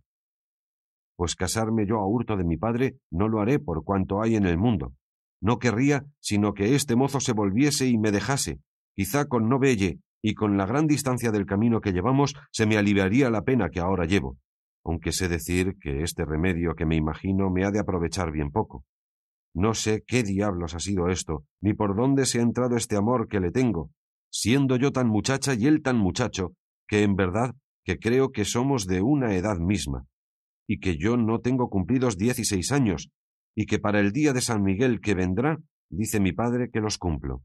[1.17, 4.47] Pues casarme yo a hurto de mi padre no lo haré por cuanto hay en
[4.47, 4.95] el mundo.
[5.41, 8.61] No querría sino que este mozo se volviese y me dejase,
[8.95, 12.77] quizá con no velle y con la gran distancia del camino que llevamos se me
[12.77, 14.39] aliviaría la pena que ahora llevo,
[14.85, 18.85] aunque sé decir que este remedio que me imagino me ha de aprovechar bien poco.
[19.55, 23.29] No sé qué diablos ha sido esto, ni por dónde se ha entrado este amor
[23.29, 23.91] que le tengo,
[24.31, 26.53] siendo yo tan muchacha y él tan muchacho,
[26.89, 30.07] que en verdad que creo que somos de una edad misma,
[30.67, 33.11] y que yo no tengo cumplidos dieciséis años,
[33.55, 35.59] y que para el día de San Miguel que vendrá,
[35.91, 37.43] dice mi padre que los cumplo.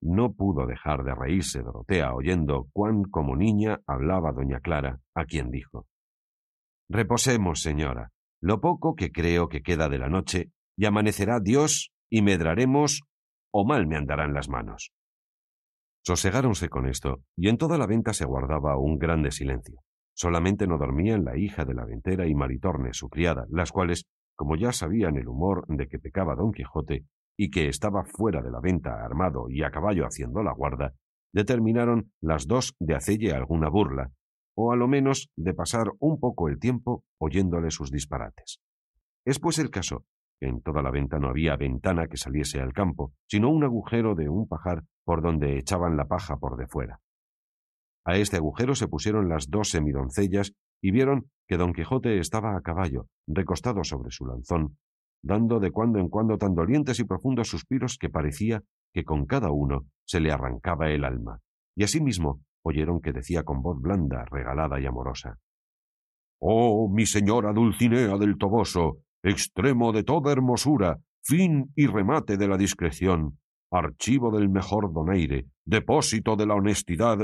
[0.00, 5.50] No pudo dejar de reírse Dorotea oyendo cuán como niña hablaba doña Clara, a quien
[5.50, 5.86] dijo
[6.90, 8.10] Reposemos, señora,
[8.42, 13.00] lo poco que creo que queda de la noche, y amanecerá Dios, y medraremos,
[13.50, 14.92] o mal me andarán las manos.
[16.04, 19.80] Sosegáronse con esto, y en toda la venta se guardaba un grande silencio.
[20.14, 24.56] Solamente no dormían la hija de la ventera y Maritorne, su criada, las cuales, como
[24.56, 27.04] ya sabían el humor de que pecaba don Quijote,
[27.36, 30.94] y que estaba fuera de la venta armado y a caballo haciendo la guarda,
[31.32, 34.12] determinaron las dos de hacelle alguna burla,
[34.56, 38.60] o a lo menos de pasar un poco el tiempo oyéndole sus disparates.
[39.24, 40.04] Es pues el caso
[40.38, 44.14] que en toda la venta no había ventana que saliese al campo, sino un agujero
[44.14, 47.00] de un pajar por donde echaban la paja por de fuera.
[48.04, 52.60] A este agujero se pusieron las dos semidoncellas y vieron que don Quijote estaba a
[52.60, 54.76] caballo, recostado sobre su lanzón,
[55.22, 58.62] dando de cuando en cuando tan dolientes y profundos suspiros que parecía
[58.92, 61.40] que con cada uno se le arrancaba el alma,
[61.74, 65.38] y asimismo oyeron que decía con voz blanda, regalada y amorosa
[66.38, 72.58] Oh, mi señora Dulcinea del Toboso, extremo de toda hermosura, fin y remate de la
[72.58, 73.38] discreción,
[73.70, 77.18] archivo del mejor donaire, depósito de la honestidad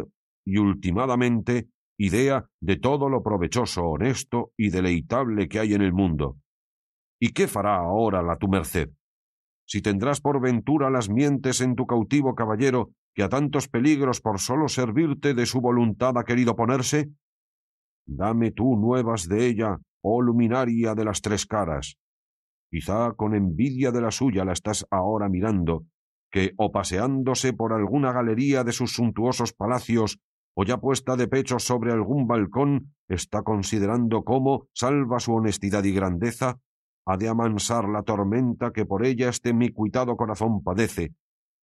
[0.50, 6.38] y ultimadamente idea de todo lo provechoso, honesto y deleitable que hay en el mundo.
[7.20, 8.90] ¿Y qué fará ahora la tu merced?
[9.66, 14.40] Si tendrás por ventura las mientes en tu cautivo caballero, que a tantos peligros por
[14.40, 17.10] solo servirte de su voluntad ha querido ponerse,
[18.06, 21.96] dame tú nuevas de ella, oh luminaria de las tres caras.
[22.70, 25.84] Quizá con envidia de la suya la estás ahora mirando,
[26.32, 30.18] que o paseándose por alguna galería de sus suntuosos palacios
[30.54, 35.92] o ya puesta de pecho sobre algún balcón, está considerando cómo, salva su honestidad y
[35.92, 36.58] grandeza,
[37.06, 41.14] ha de amansar la tormenta que por ella este mi cuitado corazón padece,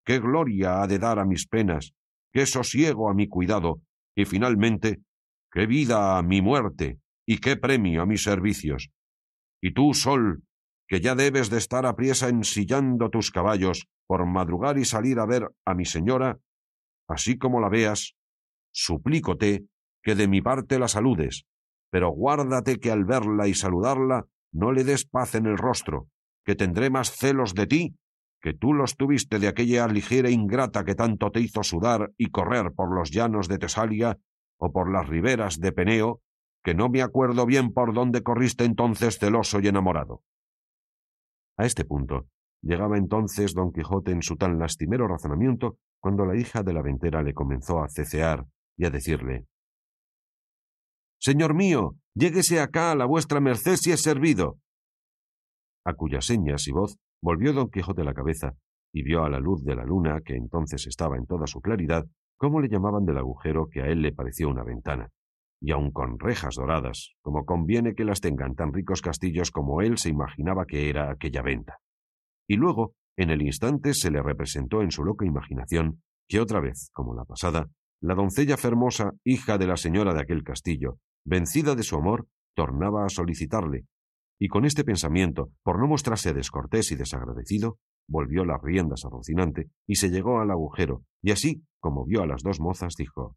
[0.06, 1.94] qué gloria ha de dar a mis penas,
[2.34, 3.82] qué sosiego a mi cuidado,
[4.16, 5.02] y finalmente,
[5.52, 8.90] qué vida a mi muerte, y qué premio a mis servicios.
[9.62, 10.44] Y tú, Sol,
[10.88, 15.50] que ya debes de estar apriesa ensillando tus caballos por madrugar y salir a ver
[15.66, 16.40] a mi señora,
[17.08, 18.17] así como la veas,
[18.78, 19.66] suplícote
[20.04, 21.46] que de mi parte la saludes,
[21.90, 26.08] pero guárdate que al verla y saludarla no le des paz en el rostro,
[26.46, 27.96] que tendré más celos de ti
[28.40, 32.72] que tú los tuviste de aquella ligera ingrata que tanto te hizo sudar y correr
[32.72, 34.20] por los llanos de Tesalia
[34.60, 36.22] o por las riberas de Peneo,
[36.64, 40.22] que no me acuerdo bien por dónde corriste entonces celoso y enamorado.
[41.58, 42.28] A este punto
[42.62, 47.24] llegaba entonces don Quijote en su tan lastimero razonamiento cuando la hija de la ventera
[47.24, 48.46] le comenzó a cecear
[48.78, 49.46] y a decirle
[51.20, 54.60] Señor mío, lléguese acá a la vuestra merced si es servido.
[55.84, 58.54] A cuyas señas y voz volvió don Quijote la cabeza
[58.94, 62.06] y vio a la luz de la luna, que entonces estaba en toda su claridad,
[62.38, 65.10] cómo le llamaban del agujero que a él le pareció una ventana,
[65.62, 69.98] y aun con rejas doradas, como conviene que las tengan tan ricos castillos como él
[69.98, 71.78] se imaginaba que era aquella venta.
[72.48, 76.90] Y luego, en el instante, se le representó en su loca imaginación que otra vez,
[76.94, 77.68] como la pasada,
[78.02, 83.06] la doncella fermosa, hija de la señora de aquel castillo, vencida de su amor, tornaba
[83.06, 83.86] a solicitarle,
[84.40, 89.70] y con este pensamiento, por no mostrarse descortés y desagradecido, volvió las riendas a Rocinante
[89.88, 93.36] y se llegó al agujero, y así, como vio a las dos mozas, dijo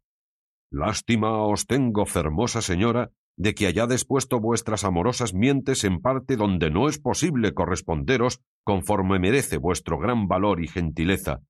[0.71, 6.69] Lástima os tengo, fermosa señora, de que hayades puesto vuestras amorosas mientes en parte donde
[6.69, 11.41] no es posible corresponderos conforme merece vuestro gran valor y gentileza,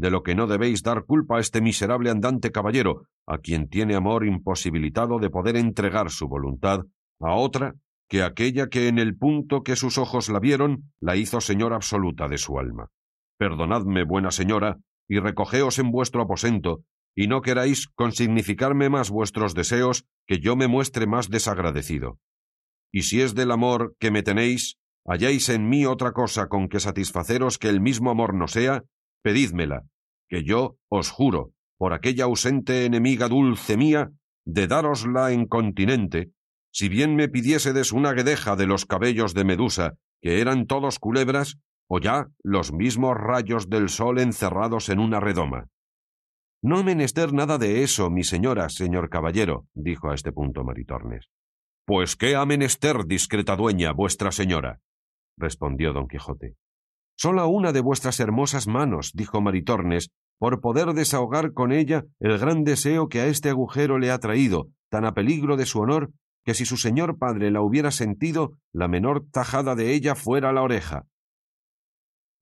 [0.00, 3.94] de lo que no debéis dar culpa a este miserable andante caballero, a quien tiene
[3.94, 6.80] amor imposibilitado de poder entregar su voluntad
[7.20, 7.74] a otra
[8.08, 12.28] que aquella que en el punto que sus ojos la vieron la hizo señora absoluta
[12.28, 12.88] de su alma.
[13.38, 16.82] Perdonadme, buena señora, y recogeos en vuestro aposento,
[17.14, 22.18] y no queráis consignificarme más vuestros deseos que yo me muestre más desagradecido.
[22.90, 26.80] Y si es del amor que me tenéis, halláis en mí otra cosa con que
[26.80, 28.82] satisfaceros que el mismo amor no sea,
[29.22, 29.84] pedídmela,
[30.28, 34.10] que yo os juro, por aquella ausente enemiga dulce mía,
[34.44, 36.30] de dárosla en continente,
[36.72, 41.58] si bien me pidiésedes una guedeja de los cabellos de Medusa, que eran todos culebras,
[41.88, 45.66] o ya los mismos rayos del sol encerrados en una redoma.
[46.62, 51.30] No menester nada de eso, mi señora, señor caballero, dijo a este punto Maritornes.
[51.86, 54.80] Pues qué ha menester, discreta dueña, vuestra señora,
[55.36, 56.54] respondió don Quijote.
[57.22, 62.64] Sola una de vuestras hermosas manos, dijo Maritornes, por poder desahogar con ella el gran
[62.64, 66.12] deseo que a este agujero le ha traído, tan a peligro de su honor,
[66.46, 70.62] que si su señor padre la hubiera sentido, la menor tajada de ella fuera la
[70.62, 71.04] oreja.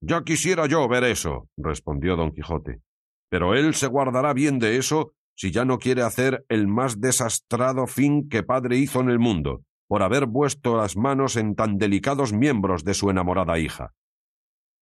[0.01, 2.81] Ya quisiera yo ver eso, respondió don Quijote.
[3.29, 7.89] Pero él se guardará bien de eso si ya no quiere hacer el más desastrado
[7.89, 12.33] fin que padre hizo en el mundo, por haber puesto las manos en tan delicados
[12.33, 13.93] miembros de su enamorada hija.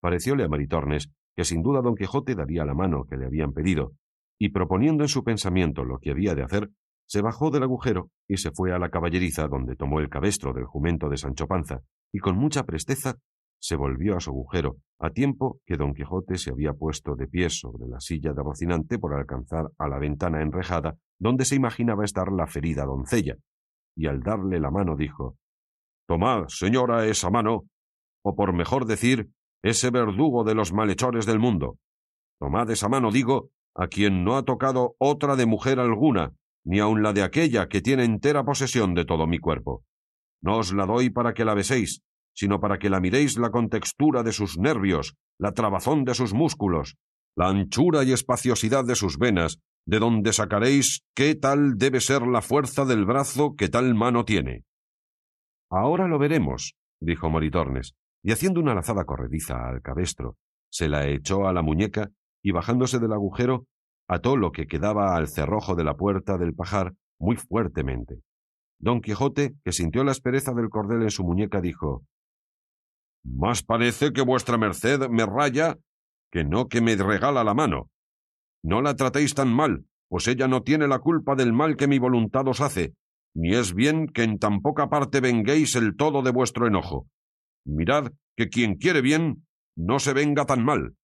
[0.07, 3.91] Parecióle a Maritornes que sin duda don Quijote daría la mano que le habían pedido,
[4.39, 6.69] y proponiendo en su pensamiento lo que había de hacer,
[7.09, 10.63] se bajó del agujero y se fue a la caballeriza donde tomó el cabestro del
[10.63, 11.81] jumento de Sancho Panza,
[12.13, 13.17] y con mucha presteza
[13.59, 17.49] se volvió a su agujero, a tiempo que don Quijote se había puesto de pie
[17.49, 22.31] sobre la silla de Rocinante por alcanzar a la ventana enrejada donde se imaginaba estar
[22.31, 23.35] la ferida doncella,
[23.93, 25.35] y al darle la mano dijo
[26.07, 27.65] Tomad, señora, esa mano,
[28.23, 29.31] o por mejor decir,
[29.67, 31.77] ese verdugo de los malhechores del mundo.
[32.39, 36.33] Tomad esa mano, digo, a quien no ha tocado otra de mujer alguna,
[36.65, 39.83] ni aun la de aquella que tiene entera posesión de todo mi cuerpo.
[40.41, 42.01] No os la doy para que la beséis,
[42.33, 46.97] sino para que la miréis la contextura de sus nervios, la trabazón de sus músculos,
[47.35, 52.41] la anchura y espaciosidad de sus venas, de donde sacaréis qué tal debe ser la
[52.41, 54.63] fuerza del brazo que tal mano tiene.
[55.69, 57.95] Ahora lo veremos, dijo Moritornes,
[58.27, 60.35] y haciendo una lazada corrediza al cabestro,
[60.69, 62.11] se la echó a la muñeca
[62.43, 63.67] y bajándose del agujero,
[64.05, 68.19] ató lo que quedaba al cerrojo de la puerta del pajar muy fuertemente.
[68.79, 72.03] Don Quijote, que sintió la aspereza del cordel en su muñeca, dijo
[73.23, 75.77] Más parece que vuestra merced me raya
[76.29, 77.89] que no que me regala la mano.
[78.61, 81.97] No la tratéis tan mal, pues ella no tiene la culpa del mal que mi
[81.97, 82.93] voluntad os hace,
[83.33, 87.07] ni es bien que en tan poca parte venguéis el todo de vuestro enojo.
[87.67, 90.95] Mirad que quien quiere bien no se venga tan mal.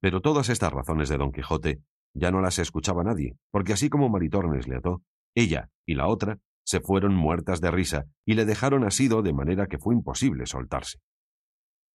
[0.00, 1.80] Pero todas estas razones de don Quijote
[2.14, 5.02] ya no las escuchaba nadie, porque así como Maritornes le ató,
[5.34, 9.66] ella y la otra se fueron muertas de risa y le dejaron asido de manera
[9.66, 10.98] que fue imposible soltarse.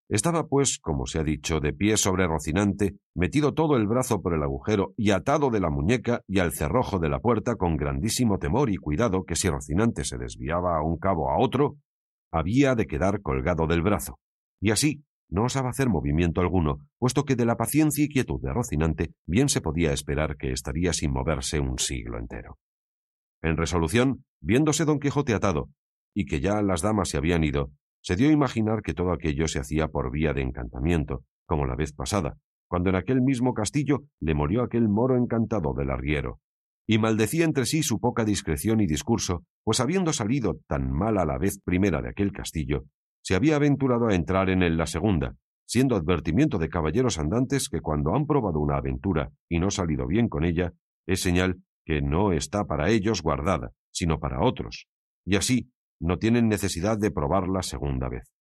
[0.10, 4.34] Estaba, pues, como se ha dicho, de pie sobre Rocinante, metido todo el brazo por
[4.34, 8.40] el agujero y atado de la muñeca y al cerrojo de la puerta con grandísimo
[8.40, 11.76] temor y cuidado que si Rocinante se desviaba a un cabo a otro,
[12.32, 14.20] había de quedar colgado del brazo.
[14.62, 18.54] Y así no osaba hacer movimiento alguno, puesto que de la paciencia y quietud de
[18.54, 22.58] Rocinante bien se podía esperar que estaría sin moverse un siglo entero.
[23.42, 25.70] En resolución, viéndose don Quijote atado,
[26.14, 29.48] y que ya las damas se habían ido, se dio a imaginar que todo aquello
[29.48, 32.38] se hacía por vía de encantamiento, como la vez pasada,
[32.68, 36.40] cuando en aquel mismo castillo le murió aquel moro encantado del arriero,
[36.88, 41.26] y maldecía entre sí su poca discreción y discurso, pues habiendo salido tan mal a
[41.26, 42.86] la vez primera de aquel castillo,
[43.22, 45.36] se había aventurado a entrar en él la segunda,
[45.68, 50.30] siendo advertimiento de caballeros andantes que cuando han probado una aventura y no salido bien
[50.30, 50.72] con ella,
[51.06, 54.88] es señal que no está para ellos guardada, sino para otros,
[55.26, 55.70] y así
[56.00, 58.32] no tienen necesidad de probarla segunda vez.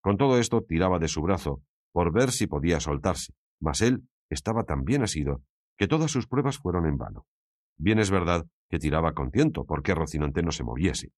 [0.00, 4.64] Con todo esto tiraba de su brazo, por ver si podía soltarse, mas él estaba
[4.64, 5.42] tan bien asido
[5.76, 7.26] que todas sus pruebas fueron en vano.
[7.78, 11.10] Bien es verdad que tiraba con tiento porque Rocinante no se moviese,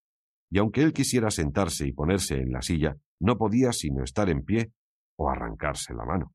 [0.50, 4.44] y aunque él quisiera sentarse y ponerse en la silla, no podía sino estar en
[4.44, 4.72] pie
[5.16, 6.32] o arrancarse la mano.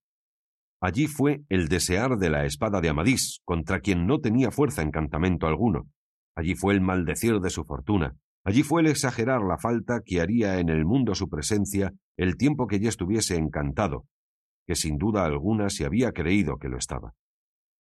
[0.81, 5.47] Allí fue el desear de la espada de Amadís, contra quien no tenía fuerza encantamento
[5.47, 5.89] alguno.
[6.35, 8.15] Allí fue el maldecir de su fortuna.
[8.45, 12.67] Allí fue el exagerar la falta que haría en el mundo su presencia el tiempo
[12.67, 14.05] que ya estuviese encantado,
[14.65, 17.13] que sin duda alguna se había creído que lo estaba.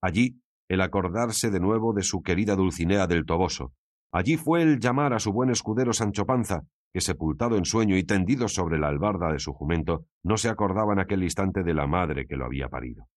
[0.01, 3.73] Allí el acordarse de nuevo de su querida Dulcinea del Toboso,
[4.11, 8.03] Allí fue el llamar a su buen escudero Sancho Panza, que sepultado en sueño y
[8.03, 11.85] tendido sobre la albarda de su jumento, no se acordaba en aquel instante de la
[11.85, 13.07] madre que lo había parido.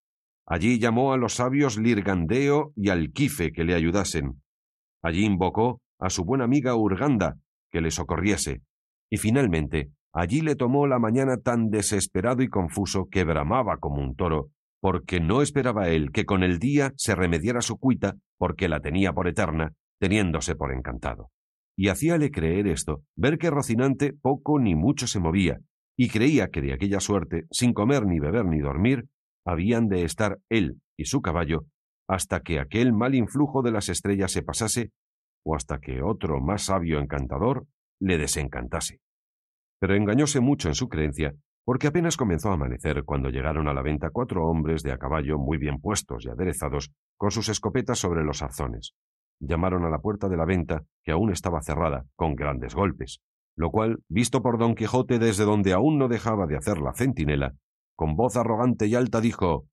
[0.47, 4.43] Allí llamó a los sabios Lirgandeo y Alquife que le ayudasen.
[5.03, 7.39] Allí invocó a su buena amiga Urganda
[7.71, 8.61] que le socorriese.
[9.09, 14.15] Y finalmente, allí le tomó la mañana tan desesperado y confuso que bramaba como un
[14.15, 14.51] toro,
[14.83, 19.13] porque no esperaba él que con el día se remediara su cuita, porque la tenía
[19.13, 21.31] por eterna, teniéndose por encantado.
[21.79, 25.61] Y hacíale creer esto, ver que Rocinante poco ni mucho se movía,
[25.97, 29.07] y creía que de aquella suerte, sin comer ni beber ni dormir,
[29.47, 31.67] habían de estar él y su caballo
[32.09, 34.91] hasta que aquel mal influjo de las estrellas se pasase,
[35.45, 37.67] o hasta que otro más sabio encantador
[38.01, 38.99] le desencantase.
[39.81, 43.83] Pero engañóse mucho en su creencia, porque apenas comenzó a amanecer cuando llegaron a la
[43.83, 48.25] venta cuatro hombres de a caballo muy bien puestos y aderezados, con sus escopetas sobre
[48.25, 48.95] los arzones,
[49.39, 53.21] llamaron a la puerta de la venta, que aún estaba cerrada, con grandes golpes,
[53.57, 57.55] lo cual, visto por don Quijote desde donde aún no dejaba de hacer la centinela,
[57.97, 59.67] con voz arrogante y alta dijo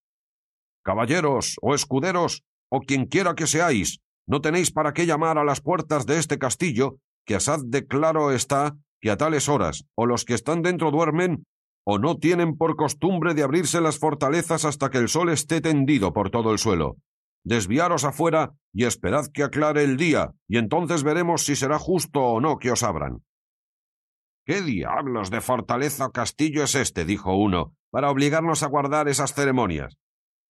[0.83, 5.61] Caballeros o escuderos, o quien quiera que seáis, no tenéis para qué llamar a las
[5.61, 10.25] puertas de este castillo, que asad de claro está que a tales horas o los
[10.25, 11.45] que están dentro duermen,
[11.91, 16.13] o no tienen por costumbre de abrirse las fortalezas hasta que el sol esté tendido
[16.13, 16.97] por todo el suelo
[17.43, 22.41] desviaros afuera y esperad que aclare el día, y entonces veremos si será justo o
[22.41, 23.23] no que os abran.
[24.45, 27.05] ¿Qué diablos de fortaleza o castillo es este?
[27.05, 29.97] dijo uno, para obligarnos a guardar esas ceremonias.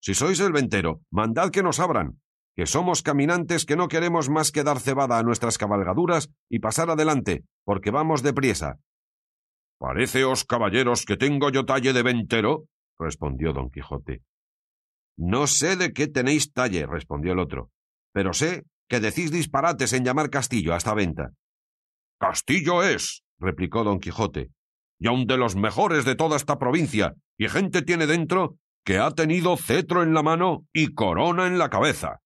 [0.02, 2.22] Si sois el ventero, mandad que nos abran,
[2.56, 6.90] que somos caminantes que no queremos más que dar cebada a nuestras cabalgaduras y pasar
[6.90, 8.80] adelante, porque vamos deprisa.
[9.80, 12.66] Pareceos, caballeros, que tengo yo talle de ventero,
[13.00, 14.22] respondió don Quijote.
[15.18, 17.72] No sé de qué tenéis talle, respondió el otro,
[18.14, 21.32] pero sé que decís disparates en llamar castillo a esta venta.
[22.20, 24.52] Castillo es, replicó don Quijote,
[25.00, 29.12] y aun de los mejores de toda esta provincia, y gente tiene dentro que ha
[29.12, 32.20] tenido cetro en la mano y corona en la cabeza.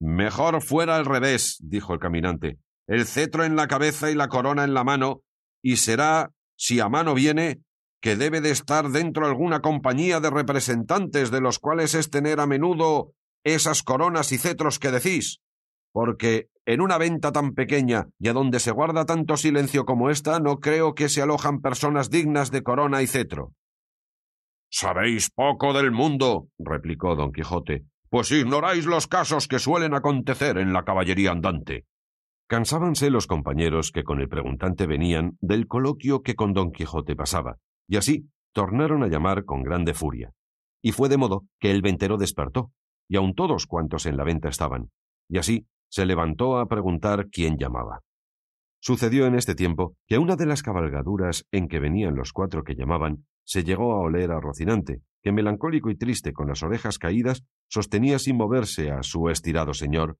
[0.00, 4.62] Mejor fuera al revés, dijo el caminante, el cetro en la cabeza y la corona
[4.64, 5.22] en la mano,
[5.62, 6.30] y será,
[6.62, 7.58] si a mano viene,
[8.00, 12.46] que debe de estar dentro alguna compañía de representantes de los cuales es tener a
[12.46, 15.40] menudo esas coronas y cetros que decís,
[15.90, 20.38] porque en una venta tan pequeña y a donde se guarda tanto silencio como esta,
[20.38, 23.54] no creo que se alojan personas dignas de corona y cetro.
[24.70, 30.72] Sabéis poco del mundo, replicó don Quijote, pues ignoráis los casos que suelen acontecer en
[30.72, 31.86] la caballería andante.
[32.52, 37.56] Cansábanse los compañeros que con el preguntante venían del coloquio que con don Quijote pasaba,
[37.88, 40.34] y así tornaron a llamar con grande furia.
[40.82, 42.70] Y fue de modo que el ventero despertó,
[43.08, 44.90] y aun todos cuantos en la venta estaban,
[45.30, 48.00] y así se levantó a preguntar quién llamaba.
[48.82, 52.74] Sucedió en este tiempo que una de las cabalgaduras en que venían los cuatro que
[52.74, 57.46] llamaban se llegó a oler a Rocinante, que melancólico y triste con las orejas caídas
[57.70, 60.18] sostenía sin moverse a su estirado señor,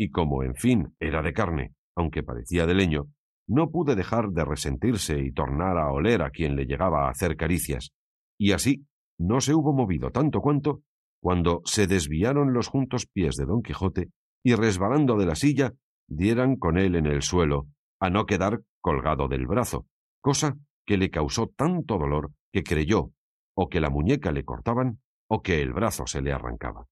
[0.00, 3.08] y como en fin era de carne, aunque parecía de leño,
[3.46, 7.36] no pude dejar de resentirse y tornar a oler a quien le llegaba a hacer
[7.36, 7.90] caricias,
[8.38, 8.86] y así
[9.18, 10.80] no se hubo movido tanto cuanto
[11.20, 14.08] cuando se desviaron los juntos pies de don Quijote
[14.42, 15.74] y resbalando de la silla
[16.08, 17.66] dieran con él en el suelo,
[18.00, 19.84] a no quedar colgado del brazo,
[20.22, 23.10] cosa que le causó tanto dolor que creyó
[23.54, 24.98] o que la muñeca le cortaban
[25.28, 26.86] o que el brazo se le arrancaba.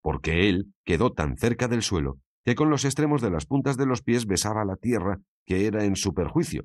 [0.00, 3.86] Porque él quedó tan cerca del suelo que con los extremos de las puntas de
[3.86, 6.64] los pies besaba la tierra que era en su perjuicio,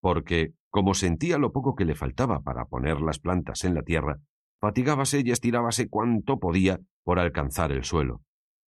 [0.00, 4.18] porque, como sentía lo poco que le faltaba para poner las plantas en la tierra,
[4.60, 8.22] fatigábase y estirábase cuanto podía por alcanzar el suelo,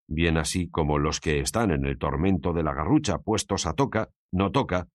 [0.08, 4.08] bien así como los que están en el tormento de la garrucha puestos a toca,
[4.32, 4.88] no toca,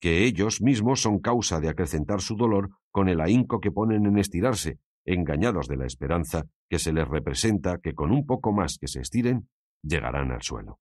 [0.00, 4.18] que ellos mismos son causa de acrecentar su dolor con el ahínco que ponen en
[4.18, 8.88] estirarse, engañados de la esperanza que se les representa que con un poco más que
[8.88, 9.48] se estiren,
[9.86, 10.80] llegarán al suelo.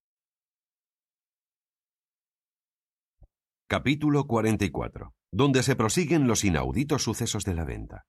[3.68, 5.14] Capítulo 44.
[5.32, 8.06] Donde se prosiguen los inauditos sucesos de la venta.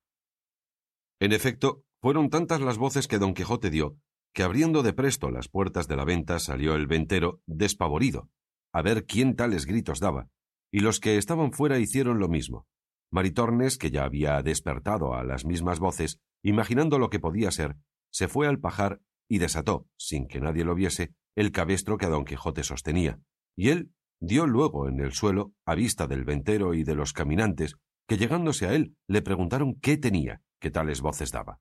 [1.19, 3.97] En efecto, fueron tantas las voces que don Quijote dio,
[4.33, 8.29] que abriendo de presto las puertas de la venta salió el ventero despavorido,
[8.71, 10.29] a ver quién tales gritos daba,
[10.71, 12.67] y los que estaban fuera hicieron lo mismo.
[13.11, 17.77] Maritornes, que ya había despertado a las mismas voces, imaginando lo que podía ser,
[18.11, 22.09] se fue al pajar y desató, sin que nadie lo viese, el cabestro que a
[22.09, 23.19] don Quijote sostenía,
[23.55, 27.75] y él dio luego en el suelo, a vista del ventero y de los caminantes,
[28.07, 31.59] que llegándose a él le preguntaron qué tenía, que tales voces daba.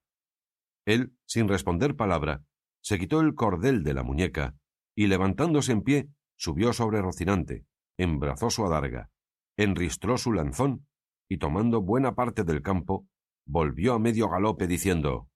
[0.86, 2.44] Él, sin responder palabra,
[2.82, 4.54] se quitó el cordel de la muñeca
[4.94, 7.66] y levantándose en pie, subió sobre Rocinante,
[7.98, 9.10] embrazó su adarga,
[9.56, 10.86] enristró su lanzón
[11.28, 13.06] y tomando buena parte del campo,
[13.44, 15.28] volvió a medio galope diciendo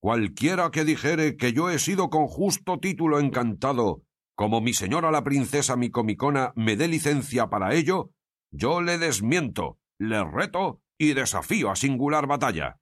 [0.00, 4.02] Cualquiera que dijere que yo he sido con justo título encantado,
[4.36, 8.10] como mi señora la princesa Micomicona me dé licencia para ello,
[8.52, 12.78] yo le desmiento, le reto y desafío a singular batalla.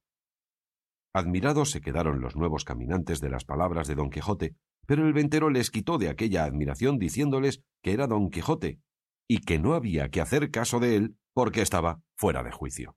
[1.14, 4.56] Admirados se quedaron los nuevos caminantes de las palabras de don Quijote,
[4.86, 8.80] pero el ventero les quitó de aquella admiración diciéndoles que era don Quijote,
[9.28, 12.96] y que no había que hacer caso de él porque estaba fuera de juicio.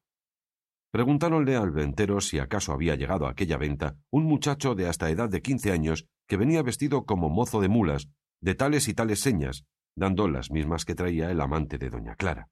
[0.97, 5.29] Preguntáronle al ventero si acaso había llegado a aquella venta un muchacho de hasta edad
[5.29, 8.09] de quince años que venía vestido como mozo de mulas,
[8.41, 9.63] de tales y tales señas,
[9.95, 12.49] dando las mismas que traía el amante de doña Clara.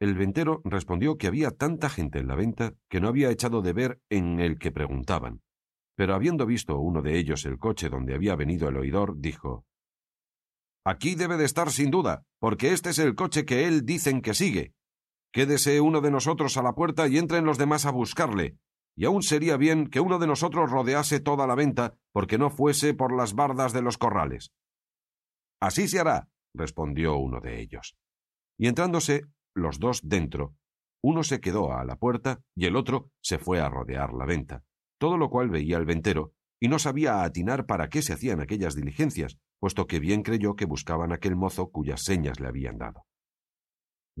[0.00, 3.72] El ventero respondió que había tanta gente en la venta que no había echado de
[3.72, 5.40] ver en el que preguntaban,
[5.96, 9.64] pero habiendo visto uno de ellos el coche donde había venido el oidor, dijo
[10.84, 14.34] Aquí debe de estar sin duda, porque este es el coche que él dicen que
[14.34, 14.74] sigue.
[15.32, 18.58] Quédese uno de nosotros a la puerta y entren los demás a buscarle,
[18.96, 22.94] y aún sería bien que uno de nosotros rodease toda la venta, porque no fuese
[22.94, 24.52] por las bardas de los corrales.
[25.60, 27.96] Así se hará, respondió uno de ellos.
[28.58, 29.22] Y entrándose
[29.54, 30.54] los dos dentro,
[31.02, 34.64] uno se quedó a la puerta y el otro se fue a rodear la venta,
[34.98, 38.74] todo lo cual veía el ventero, y no sabía atinar para qué se hacían aquellas
[38.74, 43.06] diligencias, puesto que bien creyó que buscaban aquel mozo cuyas señas le habían dado.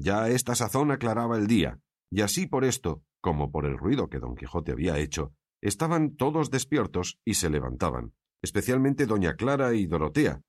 [0.02, 1.78] Ya esta sazón aclaraba el día,
[2.10, 6.50] y así por esto, como por el ruido que don Quijote había hecho, estaban todos
[6.50, 10.40] despiertos y se levantaban, especialmente doña Clara y Dorotea,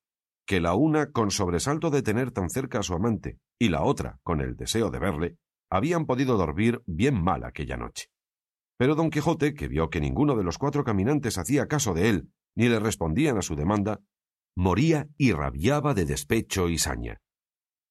[0.48, 4.20] que la una con sobresalto de tener tan cerca a su amante y la otra
[4.24, 5.38] con el deseo de verle,
[5.70, 8.06] habían podido dormir bien mal aquella noche.
[8.78, 12.32] Pero don Quijote, que vio que ninguno de los cuatro caminantes hacía caso de él,
[12.56, 14.00] ni le respondían a su demanda,
[14.56, 17.20] moría y rabiaba de despecho y saña.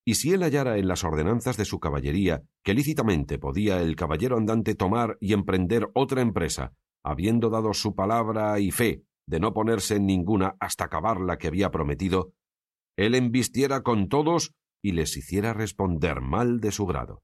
[0.05, 4.37] Y si él hallara en las ordenanzas de su caballería que lícitamente podía el caballero
[4.37, 6.73] andante tomar y emprender otra empresa,
[7.03, 11.49] habiendo dado su palabra y fe de no ponerse en ninguna hasta acabar la que
[11.49, 12.33] había prometido,
[12.97, 17.23] él embistiera con todos y les hiciera responder mal de su grado.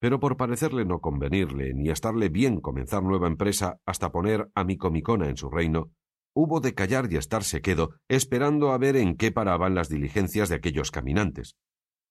[0.00, 5.28] Pero por parecerle no convenirle ni estarle bien comenzar nueva empresa hasta poner a Micomicona
[5.28, 5.92] en su reino,
[6.34, 10.54] hubo de callar y estarse quedo, esperando a ver en qué paraban las diligencias de
[10.54, 11.56] aquellos caminantes,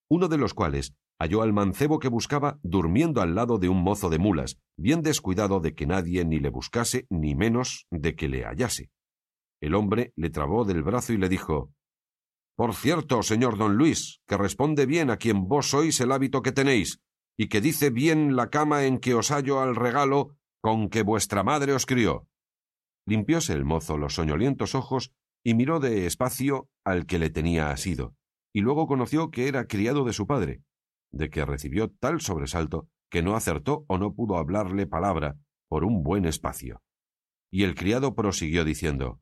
[0.09, 4.09] uno de los cuales halló al mancebo que buscaba durmiendo al lado de un mozo
[4.09, 8.43] de mulas, bien descuidado de que nadie ni le buscase ni menos de que le
[8.43, 8.89] hallase.
[9.61, 11.71] El hombre le trabó del brazo y le dijo
[12.55, 16.53] Por cierto, señor don Luis, que responde bien a quien vos sois el hábito que
[16.53, 17.01] tenéis,
[17.37, 21.43] y que dice bien la cama en que os hallo al regalo con que vuestra
[21.43, 22.27] madre os crió.
[23.05, 25.11] Limpióse el mozo los soñolientos ojos
[25.43, 28.15] y miró de espacio al que le tenía asido,
[28.53, 30.61] y luego conoció que era criado de su padre,
[31.11, 35.37] de que recibió tal sobresalto que no acertó o no pudo hablarle palabra
[35.67, 36.81] por un buen espacio.
[37.51, 39.19] Y el criado prosiguió diciendo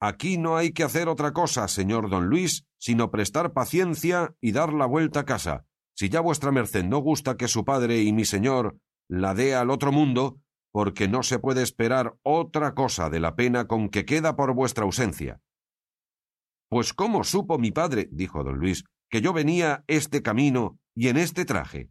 [0.00, 4.72] Aquí no hay que hacer otra cosa, señor don Luis, sino prestar paciencia y dar
[4.72, 8.24] la vuelta a casa, si ya vuestra merced no gusta que su padre y mi
[8.24, 8.76] señor
[9.08, 10.40] la dé al otro mundo,
[10.72, 14.84] porque no se puede esperar otra cosa de la pena con que queda por vuestra
[14.84, 15.40] ausencia.
[16.74, 21.16] Pues cómo supo mi padre, dijo don Luis, que yo venía este camino y en
[21.16, 21.88] este traje.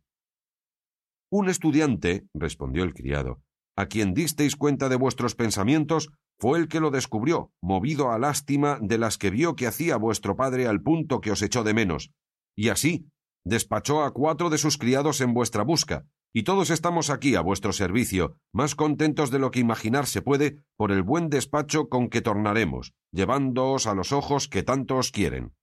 [1.32, 3.40] Un estudiante, respondió el criado,
[3.78, 8.78] a quien disteis cuenta de vuestros pensamientos, fue el que lo descubrió, movido a lástima
[8.82, 12.12] de las que vio que hacía vuestro padre al punto que os echó de menos,
[12.54, 13.08] y así
[13.46, 16.04] despachó a cuatro de sus criados en vuestra busca,
[16.36, 20.64] y todos estamos aquí a vuestro servicio, más contentos de lo que imaginar se puede
[20.76, 25.54] por el buen despacho con que tornaremos, llevándoos a los ojos que tanto os quieren.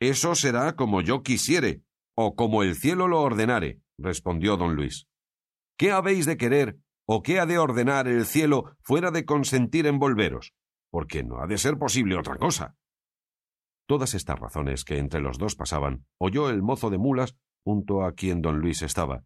[0.00, 1.82] Eso será como yo quisiere,
[2.14, 5.08] o como el cielo lo ordenare, respondió don Luis.
[5.78, 9.98] ¿Qué habéis de querer, o qué ha de ordenar el cielo fuera de consentir en
[9.98, 10.52] volveros?
[10.90, 12.76] Porque no ha de ser posible otra cosa.
[13.88, 17.36] Todas estas razones que entre los dos pasaban, oyó el mozo de mulas
[17.66, 19.24] junto a quien don Luis estaba,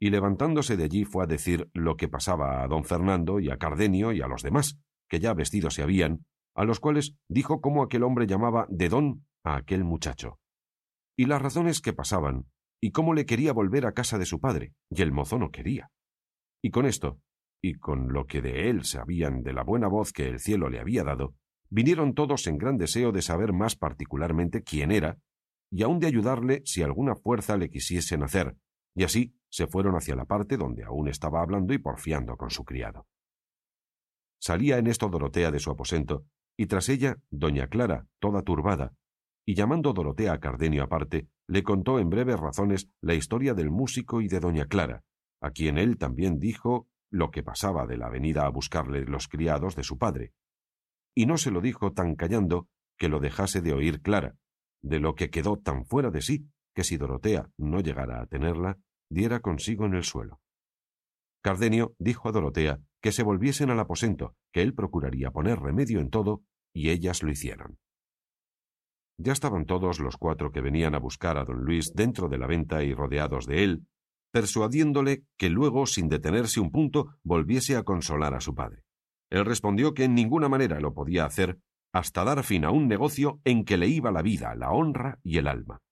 [0.00, 3.58] y levantándose de allí fue a decir lo que pasaba a don Fernando y a
[3.58, 4.78] Cardenio y a los demás,
[5.10, 6.24] que ya vestidos se habían,
[6.54, 10.38] a los cuales dijo cómo aquel hombre llamaba de don a aquel muchacho,
[11.18, 12.46] y las razones que pasaban,
[12.80, 15.90] y cómo le quería volver a casa de su padre, y el mozo no quería.
[16.62, 17.20] Y con esto,
[17.62, 20.80] y con lo que de él sabían de la buena voz que el cielo le
[20.80, 21.34] había dado,
[21.68, 25.18] vinieron todos en gran deseo de saber más particularmente quién era,
[25.72, 28.56] y aun de ayudarle si alguna fuerza le quisiesen hacer,
[28.94, 32.64] y así se fueron hacia la parte donde aún estaba hablando y porfiando con su
[32.64, 33.06] criado.
[34.38, 36.26] Salía en esto Dorotea de su aposento,
[36.58, 38.92] y tras ella doña Clara, toda turbada,
[39.46, 44.20] y llamando Dorotea a Cardenio aparte, le contó en breves razones la historia del músico
[44.20, 45.04] y de doña Clara,
[45.40, 49.74] a quien él también dijo lo que pasaba de la venida a buscarle los criados
[49.74, 50.34] de su padre,
[51.14, 52.68] y no se lo dijo tan callando
[52.98, 54.36] que lo dejase de oír Clara,
[54.82, 58.78] de lo que quedó tan fuera de sí que si Dorotea no llegara a tenerla,
[59.10, 60.40] diera consigo en el suelo.
[61.42, 66.08] Cardenio dijo a Dorotea que se volviesen al aposento, que él procuraría poner remedio en
[66.08, 67.78] todo, y ellas lo hicieron.
[69.18, 72.46] Ya estaban todos los cuatro que venían a buscar a don Luis dentro de la
[72.46, 73.86] venta y rodeados de él,
[74.32, 78.84] persuadiéndole que luego, sin detenerse un punto, volviese a consolar a su padre.
[79.30, 81.58] Él respondió que en ninguna manera lo podía hacer
[81.92, 85.38] hasta dar fin a un negocio en que le iba la vida, la honra y
[85.38, 85.82] el alma.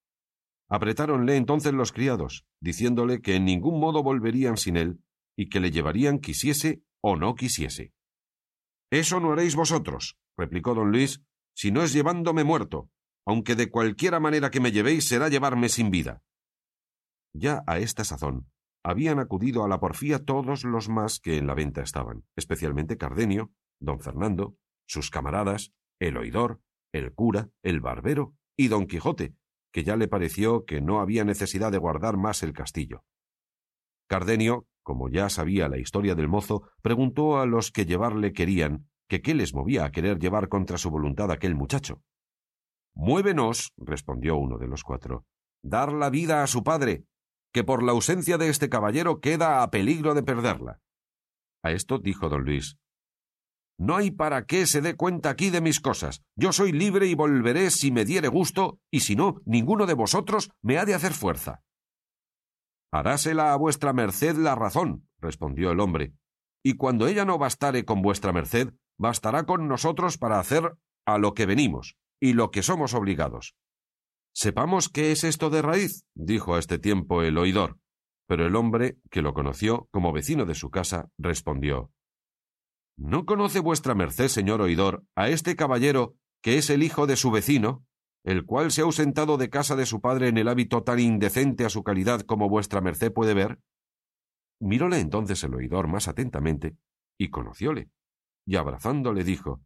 [0.69, 5.01] Apretáronle entonces los criados, diciéndole que en ningún modo volverían sin él
[5.37, 7.93] y que le llevarían quisiese o no quisiese.
[8.91, 11.23] Eso no haréis vosotros, replicó don Luis,
[11.55, 12.89] si no es llevándome muerto,
[13.27, 16.23] aunque de cualquiera manera que me llevéis será llevarme sin vida.
[17.33, 18.51] Ya a esta sazón,
[18.83, 23.53] habían acudido a la porfía todos los más que en la venta estaban, especialmente Cardenio,
[23.79, 26.61] don Fernando, sus camaradas, el oidor,
[26.93, 29.35] el cura, el barbero y don Quijote,
[29.73, 33.05] que ya le pareció que no había necesidad de guardar más el castillo.
[34.09, 39.23] Cardenio, como ya sabía la historia del mozo, preguntó a los que llevarle querían que
[39.23, 42.03] qué les movía a querer llevar contra su voluntad aquel muchacho.
[42.95, 45.25] Muévenos, respondió uno de los cuatro,
[45.63, 47.05] dar la vida a su padre,
[47.53, 50.81] que por la ausencia de este caballero queda a peligro de perderla.
[51.63, 52.79] A esto dijo don Luis
[53.81, 56.23] No hay para qué se dé cuenta aquí de mis cosas.
[56.37, 60.51] Yo soy libre y volveré si me diere gusto, y si no, ninguno de vosotros
[60.61, 61.63] me ha de hacer fuerza.
[62.93, 66.13] Harásela a vuestra merced la razón, respondió el hombre,
[66.63, 70.77] y cuando ella no bastare con vuestra merced, bastará con nosotros para hacer
[71.07, 73.55] a lo que venimos y lo que somos obligados.
[74.35, 77.79] Sepamos qué es esto de raíz, dijo a este tiempo el oidor.
[78.29, 81.91] Pero el hombre, que lo conoció como vecino de su casa, respondió
[83.01, 87.31] ¿No conoce vuestra merced, señor oidor, a este caballero que es el hijo de su
[87.31, 87.87] vecino,
[88.25, 91.65] el cual se ha ausentado de casa de su padre en el hábito tan indecente
[91.65, 93.59] a su calidad como vuestra merced puede ver?
[94.61, 96.77] Miróle entonces el oidor más atentamente
[97.19, 97.89] y conocióle,
[98.47, 99.63] y abrazándole dijo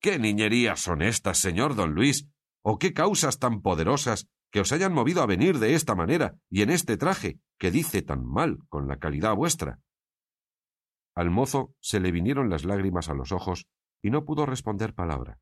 [0.00, 2.26] ¿Qué niñerías son estas, señor don Luis?
[2.62, 6.62] ¿O qué causas tan poderosas que os hayan movido a venir de esta manera y
[6.62, 9.78] en este traje que dice tan mal con la calidad vuestra?
[11.16, 13.66] Al mozo se le vinieron las lágrimas a los ojos
[14.02, 15.40] y no pudo responder palabra.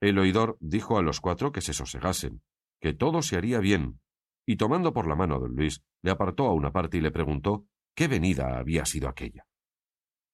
[0.00, 2.42] El oidor dijo a los cuatro que se sosegasen,
[2.80, 4.00] que todo se haría bien,
[4.46, 7.10] y tomando por la mano a don Luis, le apartó a una parte y le
[7.10, 7.66] preguntó
[7.96, 9.46] qué venida había sido aquella.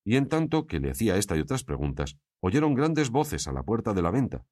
[0.04, 3.62] Y en tanto que le hacía esta y otras preguntas, oyeron grandes voces a la
[3.62, 4.44] puerta de la venta,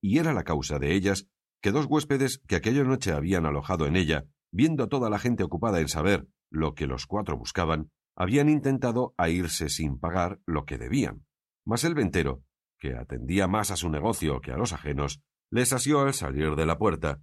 [0.00, 1.26] y era la causa de ellas
[1.60, 5.42] que dos huéspedes que aquella noche habían alojado en ella, viendo a toda la gente
[5.42, 10.64] ocupada en saber lo que los cuatro buscaban, habían intentado a irse sin pagar lo
[10.64, 11.24] que debían.
[11.64, 12.42] Mas el ventero,
[12.80, 16.66] que atendía más a su negocio que a los ajenos, les asió al salir de
[16.66, 17.22] la puerta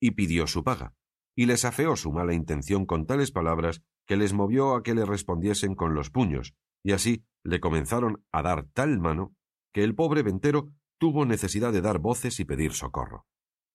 [0.00, 0.92] y pidió su paga,
[1.36, 5.04] y les afeó su mala intención con tales palabras que les movió a que le
[5.04, 9.36] respondiesen con los puños, y así le comenzaron a dar tal mano
[9.72, 13.24] que el pobre ventero tuvo necesidad de dar voces y pedir socorro.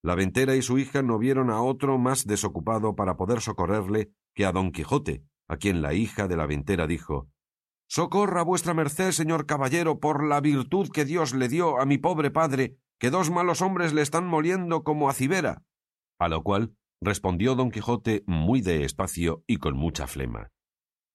[0.04, 4.46] La ventera y su hija no vieron a otro más desocupado para poder socorrerle que
[4.46, 7.28] a don Quijote, a quien la hija de la ventera dijo
[7.90, 12.30] Socorra vuestra merced, señor caballero, por la virtud que Dios le dio a mi pobre
[12.30, 15.64] padre, que dos malos hombres le están moliendo como a cibera.
[16.20, 20.52] A lo cual respondió don Quijote muy de espacio y con mucha flema.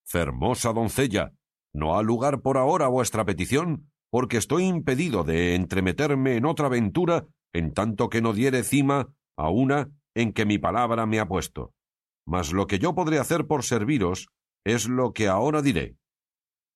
[0.05, 1.33] Fermosa doncella,
[1.73, 7.27] no ha lugar por ahora vuestra petición, porque estoy impedido de entremeterme en otra aventura
[7.53, 11.73] en tanto que no diere cima a una en que mi palabra me ha puesto.
[12.27, 14.29] Mas lo que yo podré hacer por serviros
[14.65, 15.97] es lo que ahora diré.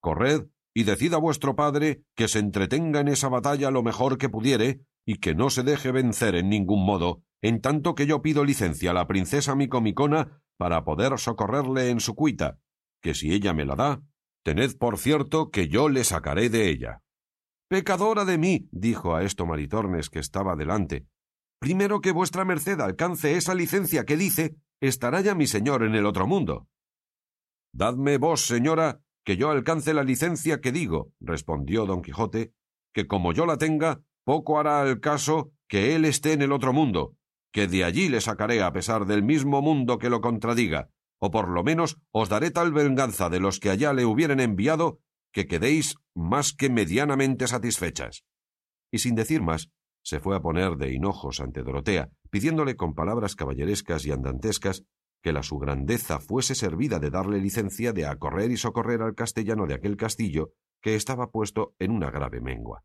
[0.00, 4.28] Corred y decid a vuestro padre que se entretenga en esa batalla lo mejor que
[4.28, 8.44] pudiere y que no se deje vencer en ningún modo, en tanto que yo pido
[8.44, 12.58] licencia a la princesa Micomicona para poder socorrerle en su cuita,
[13.02, 14.02] que si ella me la da,
[14.44, 17.02] tened por cierto que yo le sacaré de ella.
[17.68, 21.06] Pecadora de mí, dijo a esto Maritornes que estaba delante.
[21.60, 26.06] Primero que vuestra merced alcance esa licencia que dice, estará ya mi señor en el
[26.06, 26.68] otro mundo.
[27.72, 32.52] Dadme vos, señora, que yo alcance la licencia que digo, respondió don Quijote,
[32.94, 36.72] que como yo la tenga, poco hará al caso que él esté en el otro
[36.72, 37.14] mundo,
[37.52, 41.48] que de allí le sacaré a pesar del mismo mundo que lo contradiga, o por
[41.48, 45.00] lo menos os daré tal venganza de los que allá le hubieren enviado,
[45.32, 48.24] que quedéis más que medianamente satisfechas.
[48.90, 49.70] Y sin decir más,
[50.08, 54.84] se fue a poner de hinojos ante Dorotea, pidiéndole con palabras caballerescas y andantescas
[55.22, 59.66] que la su grandeza fuese servida de darle licencia de acorrer y socorrer al castellano
[59.66, 62.84] de aquel castillo que estaba puesto en una grave mengua.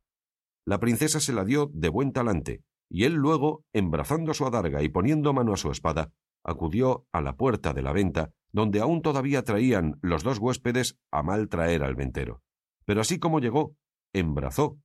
[0.65, 4.89] La princesa se la dio de buen talante, y él luego, embrazando su adarga y
[4.89, 6.11] poniendo mano a su espada,
[6.43, 11.23] acudió a la puerta de la venta, donde aún todavía traían los dos huéspedes a
[11.23, 12.41] mal traer al ventero.
[12.83, 13.77] Pero así como llegó,
[14.11, 14.77] embrazó,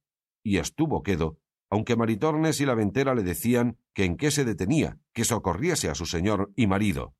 [0.45, 1.39] y estuvo quedo
[1.71, 5.95] aunque Maritornes y la ventera le decían que en qué se detenía, que socorriese a
[5.95, 7.15] su señor y marido.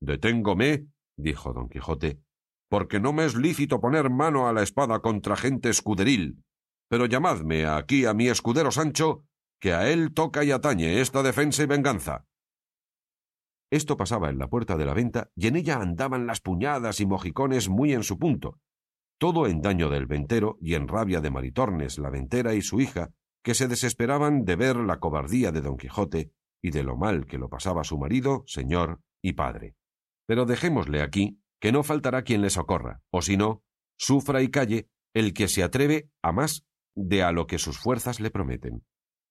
[0.00, 2.20] Deténgome, dijo don Quijote,
[2.68, 6.42] porque no me es lícito poner mano a la espada contra gente escuderil.
[6.88, 9.24] Pero llamadme aquí a mi escudero Sancho,
[9.60, 12.26] que a él toca y atañe esta defensa y venganza.
[13.70, 17.06] Esto pasaba en la puerta de la venta y en ella andaban las puñadas y
[17.06, 18.60] mojicones muy en su punto,
[19.18, 23.10] todo en daño del ventero y en rabia de Maritornes, la ventera y su hija,
[23.46, 27.38] que se desesperaban de ver la cobardía de don Quijote y de lo mal que
[27.38, 29.76] lo pasaba su marido, señor y padre.
[30.26, 33.62] Pero dejémosle aquí, que no faltará quien le socorra, o si no,
[33.96, 36.66] sufra y calle el que se atreve a más
[36.96, 38.84] de a lo que sus fuerzas le prometen.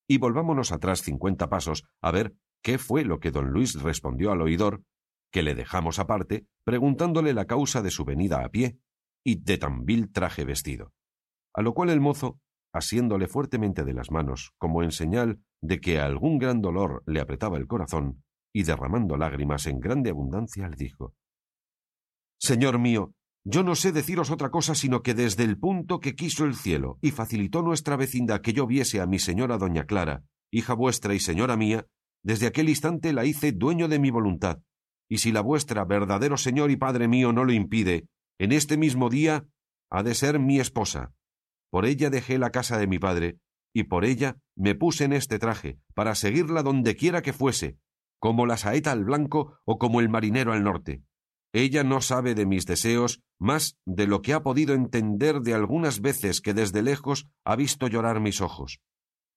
[0.07, 4.41] Y volvámonos atrás cincuenta pasos a ver qué fue lo que don Luis respondió al
[4.41, 4.82] oidor,
[5.30, 8.80] que le dejamos aparte, preguntándole la causa de su venida a pie
[9.26, 10.93] y de tan vil traje vestido.
[11.53, 12.39] A lo cual el mozo
[12.76, 17.57] asiéndole fuertemente de las manos, como en señal de que algún gran dolor le apretaba
[17.57, 18.21] el corazón,
[18.53, 21.13] y derramando lágrimas en grande abundancia, le dijo
[22.38, 23.13] Señor mío,
[23.45, 26.99] yo no sé deciros otra cosa sino que desde el punto que quiso el cielo
[27.01, 31.21] y facilitó nuestra vecindad que yo viese a mi señora doña Clara, hija vuestra y
[31.21, 31.88] señora mía,
[32.23, 34.59] desde aquel instante la hice dueño de mi voluntad,
[35.07, 38.07] y si la vuestra verdadero señor y padre mío no lo impide,
[38.38, 39.45] en este mismo día
[39.89, 41.13] ha de ser mi esposa.
[41.76, 43.38] Por ella dejé la casa de mi padre,
[43.73, 47.78] y por ella me puse en este traje, para seguirla donde quiera que fuese,
[48.17, 51.03] como la saeta al blanco o como el marinero al norte.
[51.51, 55.99] Ella no sabe de mis deseos más de lo que ha podido entender de algunas
[55.99, 58.80] veces que desde lejos ha visto llorar mis ojos.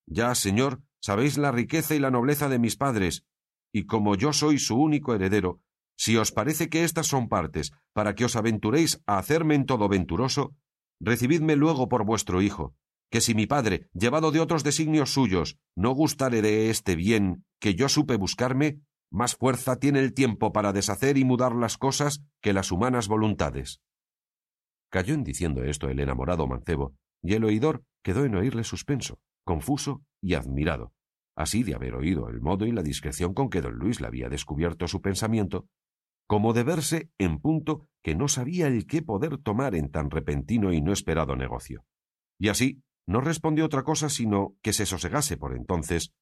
[0.06, 3.24] Ya, señor, sabéis la riqueza y la nobleza de mis padres,
[3.72, 5.60] y como yo soy su único heredero,
[5.96, 9.88] si os parece que estas son partes para que os aventuréis a hacerme en todo
[9.88, 10.54] venturoso,
[11.00, 12.74] recibidme luego por vuestro hijo,
[13.10, 17.74] que si mi padre, llevado de otros designios suyos, no gustare de este bien que
[17.74, 18.80] yo supe buscarme,
[19.10, 23.80] más fuerza tiene el tiempo para deshacer y mudar las cosas que las humanas voluntades.
[24.90, 30.02] Cayó en diciendo esto el enamorado mancebo, y el oidor quedó en oírle suspenso, confuso
[30.20, 30.92] y admirado,
[31.34, 34.28] así de haber oído el modo y la discreción con que don Luis le había
[34.28, 35.66] descubierto su pensamiento,
[36.28, 40.72] como de verse en punto que no sabía el qué poder tomar en tan repentino
[40.72, 41.84] y no esperado negocio.
[42.38, 46.12] Y así no respondió otra cosa sino que se sosegase por entonces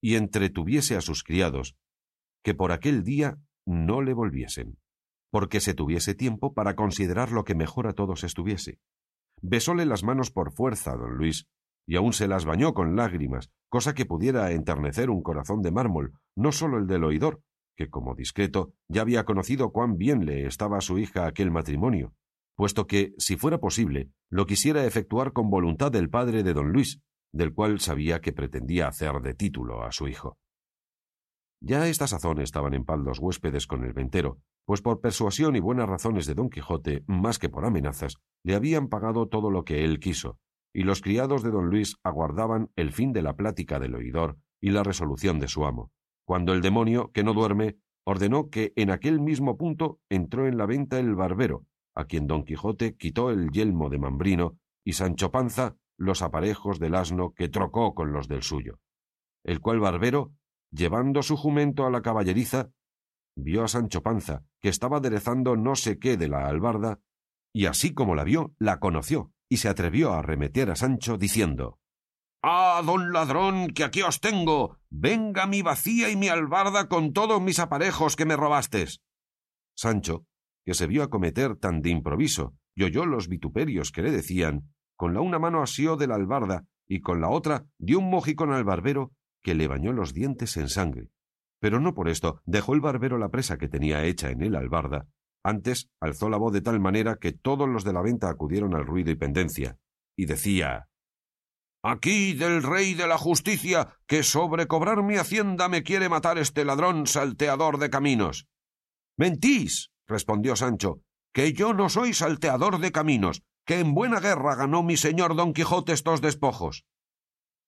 [0.00, 1.76] y entretuviese a sus criados,
[2.44, 4.78] que por aquel día no le volviesen,
[5.32, 8.78] porque se tuviese tiempo para considerar lo que mejor a todos estuviese.
[9.42, 11.48] Besóle las manos por fuerza don Luis,
[11.88, 16.12] y aun se las bañó con lágrimas, cosa que pudiera enternecer un corazón de mármol,
[16.36, 17.42] no sólo el del oidor,
[17.76, 22.14] que como discreto ya había conocido cuán bien le estaba a su hija aquel matrimonio,
[22.56, 27.00] puesto que, si fuera posible, lo quisiera efectuar con voluntad del padre de don Luis,
[27.32, 30.38] del cual sabía que pretendía hacer de título a su hijo.
[31.60, 35.56] Ya a esta sazón estaban en paz los huéspedes con el ventero, pues por persuasión
[35.56, 39.64] y buenas razones de don Quijote, más que por amenazas, le habían pagado todo lo
[39.64, 40.38] que él quiso,
[40.74, 44.70] y los criados de don Luis aguardaban el fin de la plática del oidor y
[44.70, 45.90] la resolución de su amo,
[46.26, 50.66] cuando el demonio, que no duerme, ordenó que en aquel mismo punto entró en la
[50.66, 51.64] venta el barbero,
[51.94, 56.96] a quien don Quijote quitó el yelmo de Mambrino y Sancho Panza los aparejos del
[56.96, 58.80] asno que trocó con los del suyo,
[59.44, 60.32] el cual barbero,
[60.70, 62.70] llevando su jumento a la caballeriza,
[63.36, 67.00] vio a Sancho Panza, que estaba aderezando no sé qué de la albarda,
[67.54, 71.78] y así como la vio, la conoció, y se atrevió a arremeter a Sancho, diciendo
[72.48, 74.78] Ah, don ladrón, que aquí os tengo.
[74.88, 79.00] Venga mi vacía y mi albarda con todos mis aparejos que me robastes.
[79.76, 80.26] Sancho,
[80.64, 85.12] que se vio acometer tan de improviso, y oyó los vituperios que le decían, con
[85.12, 88.62] la una mano asió de la albarda y con la otra dio un mojicón al
[88.62, 89.10] barbero
[89.42, 91.08] que le bañó los dientes en sangre.
[91.58, 95.08] Pero no por esto dejó el barbero la presa que tenía hecha en él albarda.
[95.42, 98.86] Antes alzó la voz de tal manera que todos los de la venta acudieron al
[98.86, 99.78] ruido y pendencia,
[100.16, 100.86] y decía
[101.88, 106.64] Aquí del rey de la justicia, que sobre cobrar mi hacienda me quiere matar este
[106.64, 108.48] ladrón salteador de caminos.
[109.16, 114.82] Mentís, respondió Sancho, que yo no soy salteador de caminos, que en buena guerra ganó
[114.82, 116.84] mi señor don Quijote estos despojos.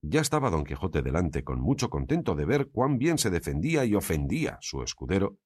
[0.03, 3.95] Ya estaba don Quijote delante con mucho contento de ver cuán bien se defendía y
[3.95, 5.37] ofendía su escudero,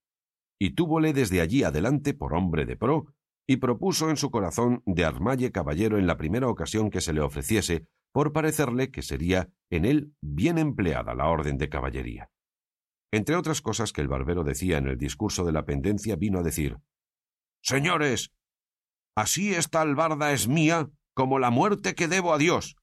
[0.59, 3.05] y túvole desde allí adelante por hombre de pro,
[3.47, 7.21] y propuso en su corazón de armalle caballero en la primera ocasión que se le
[7.21, 12.31] ofreciese, por parecerle que sería en él bien empleada la orden de caballería.
[13.11, 16.43] Entre otras cosas que el barbero decía en el discurso de la pendencia, vino a
[16.43, 16.79] decir
[17.63, 18.33] Señores,
[19.17, 22.77] así esta albarda es mía como la muerte que debo a Dios,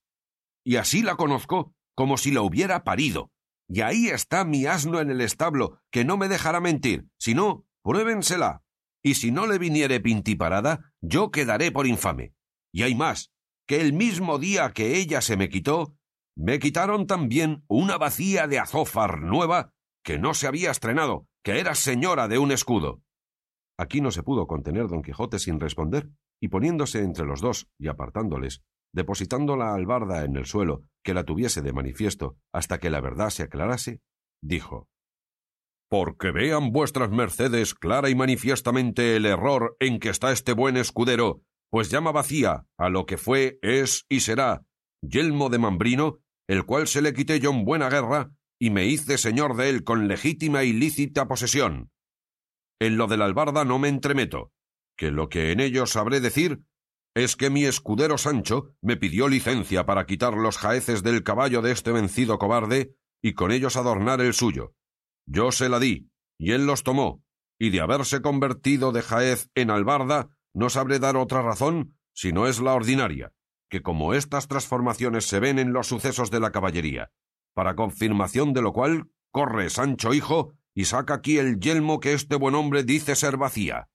[0.63, 3.31] y así la conozco como si la hubiera parido.
[3.67, 7.65] Y ahí está mi asno en el establo, que no me dejará mentir, si no,
[7.83, 8.63] pruébensela.
[9.03, 12.33] Y si no le viniere pintiparada, yo quedaré por infame.
[12.71, 13.31] Y hay más,
[13.69, 15.95] que el mismo día que ella se me quitó,
[16.35, 21.75] me quitaron también una vacía de azófar nueva que no se había estrenado, que era
[21.75, 23.03] señora de un escudo.
[23.77, 26.09] Aquí no se pudo contener don Quijote sin responder,
[26.41, 31.23] y poniéndose entre los dos y apartándoles, depositando la albarda en el suelo, que la
[31.23, 34.01] tuviese de manifiesto hasta que la verdad se aclarase,
[34.41, 34.87] dijo
[35.91, 41.43] Porque vean vuestras mercedes clara y manifiestamente el error en que está este buen escudero,
[41.69, 44.63] pues llama vacía a lo que fue, es y será,
[45.01, 49.17] yelmo de Mambrino, el cual se le quité yo en buena guerra, y me hice
[49.17, 51.91] señor de él con legítima y lícita posesión.
[52.79, 54.51] En lo de la albarda no me entremeto,
[54.97, 56.63] que lo que en ello sabré decir
[57.15, 61.71] es que mi escudero Sancho me pidió licencia para quitar los jaeces del caballo de
[61.71, 64.73] este vencido cobarde y con ellos adornar el suyo.
[65.25, 66.09] Yo se la di,
[66.39, 67.23] y él los tomó,
[67.59, 72.47] y de haberse convertido de jaez en albarda, no sabré dar otra razón si no
[72.47, 73.33] es la ordinaria,
[73.69, 77.11] que como estas transformaciones se ven en los sucesos de la caballería,
[77.53, 82.35] para confirmación de lo cual, corre, Sancho hijo, y saca aquí el yelmo que este
[82.35, 83.89] buen hombre dice ser vacía.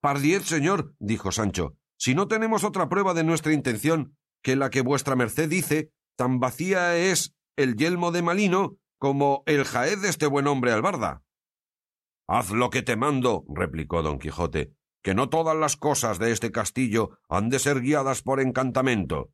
[0.00, 4.82] Pardiez, señor, dijo Sancho, si no tenemos otra prueba de nuestra intención que la que
[4.82, 10.26] vuestra merced dice, tan vacía es el yelmo de Malino como el jaez de este
[10.26, 11.22] buen hombre albarda.
[12.28, 14.74] Haz lo que te mando, replicó don Quijote,
[15.04, 19.30] que no todas las cosas de este castillo han de ser guiadas por encantamento.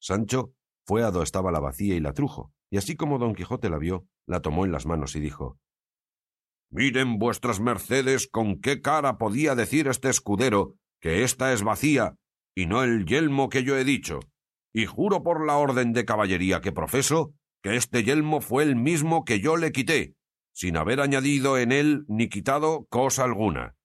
[0.00, 0.54] Sancho
[0.86, 3.78] fue a do estaba la vacía y la trujo, y así como don Quijote la
[3.78, 5.58] vio, la tomó en las manos y dijo
[6.70, 12.16] Miren vuestras mercedes con qué cara podía decir este escudero que ésta es vacía
[12.54, 14.20] y no el yelmo que yo he dicho,
[14.72, 19.26] y juro por la orden de caballería que profeso que este yelmo fue el mismo
[19.26, 20.14] que yo le quité,
[20.54, 23.75] sin haber añadido en él ni quitado cosa alguna.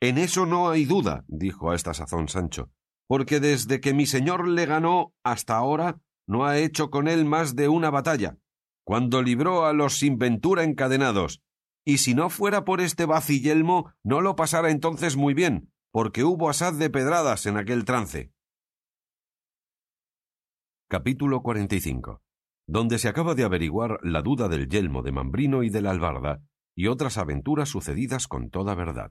[0.00, 2.70] En eso no hay duda, dijo a esta sazón Sancho,
[3.06, 7.54] porque desde que mi señor le ganó hasta ahora no ha hecho con él más
[7.54, 8.38] de una batalla,
[8.84, 11.42] cuando libró a los sin ventura encadenados,
[11.84, 16.48] y si no fuera por este vacillelmo no lo pasara entonces muy bien, porque hubo
[16.48, 18.32] asaz de pedradas en aquel trance.
[20.88, 22.22] Capítulo 45
[22.70, 26.40] donde se acaba de averiguar la duda del yelmo de Mambrino y de la albarda,
[26.76, 29.10] y otras aventuras sucedidas con toda verdad.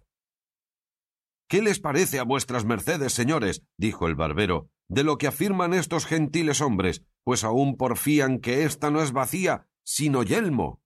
[1.50, 3.66] ¿Qué les parece a vuestras mercedes, señores?
[3.76, 8.92] dijo el barbero, de lo que afirman estos gentiles hombres, pues aún porfían que ésta
[8.92, 10.84] no es vacía, sino yelmo.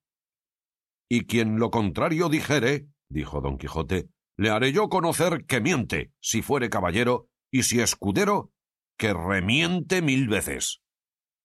[1.06, 4.08] Y quien lo contrario dijere, dijo don Quijote,
[4.38, 8.50] le haré yo conocer que miente, si fuere caballero, y si escudero,
[8.96, 10.80] que remiente mil veces.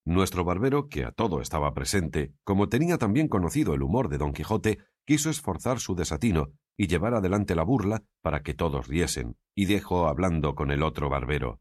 [0.05, 4.31] Nuestro barbero, que a todo estaba presente, como tenía también conocido el humor de don
[4.31, 9.65] Quijote, quiso esforzar su desatino y llevar adelante la burla para que todos riesen, y
[9.65, 11.59] dejó hablando con el otro barbero.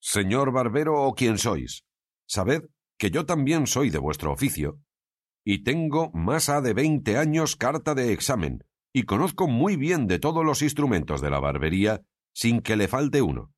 [0.00, 1.84] Señor barbero o quien sois,
[2.26, 2.64] sabed
[2.98, 4.80] que yo también soy de vuestro oficio,
[5.44, 10.44] y tengo más de veinte años carta de examen, y conozco muy bien de todos
[10.44, 12.02] los instrumentos de la barbería,
[12.34, 13.52] sin que le falte uno.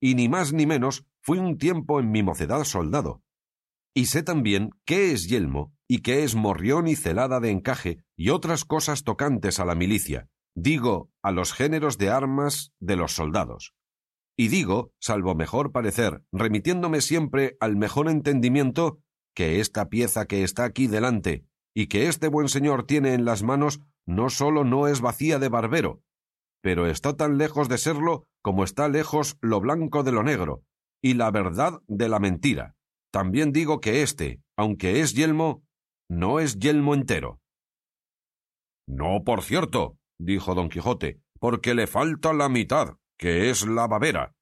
[0.00, 3.22] Y ni más ni menos fui un tiempo en mi mocedad soldado,
[3.92, 8.30] y sé también qué es yelmo y qué es morrión y celada de encaje y
[8.30, 13.74] otras cosas tocantes a la milicia, digo, a los géneros de armas de los soldados.
[14.36, 19.00] Y digo, salvo mejor parecer, remitiéndome siempre al mejor entendimiento,
[19.34, 23.42] que esta pieza que está aquí delante y que este buen señor tiene en las
[23.42, 26.02] manos no sólo no es vacía de barbero,
[26.62, 30.64] pero está tan lejos de serlo como está lejos lo blanco de lo negro,
[31.02, 32.76] y la verdad de la mentira.
[33.12, 35.65] También digo que éste, aunque es yelmo,
[36.08, 37.40] no es yelmo entero.
[38.88, 44.34] No, por cierto, dijo don Quijote, porque le falta la mitad, que es la babera.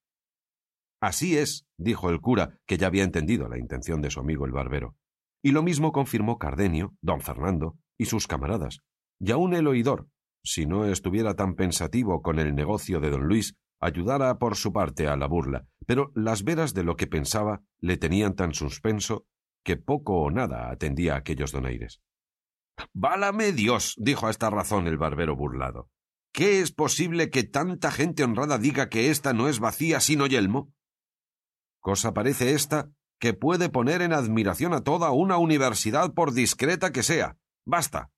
[1.01, 4.51] Así es, dijo el cura, que ya había entendido la intención de su amigo el
[4.51, 4.95] barbero.
[5.43, 8.79] Y lo mismo confirmó Cardenio, don Fernando y sus camaradas,
[9.19, 10.07] y aun el oidor,
[10.43, 15.07] si no estuviera tan pensativo con el negocio de don Luis, ayudara por su parte
[15.07, 19.25] a la burla, pero las veras de lo que pensaba le tenían tan suspenso
[19.65, 22.01] que poco o nada atendía a aquellos donaires.
[22.93, 25.89] Válame Dios, dijo a esta razón el barbero burlado.
[26.31, 30.71] ¿Qué es posible que tanta gente honrada diga que ésta no es vacía sino yelmo?
[31.79, 37.03] Cosa parece esta que puede poner en admiración a toda una universidad por discreta que
[37.03, 37.37] sea.
[37.65, 38.11] Basta.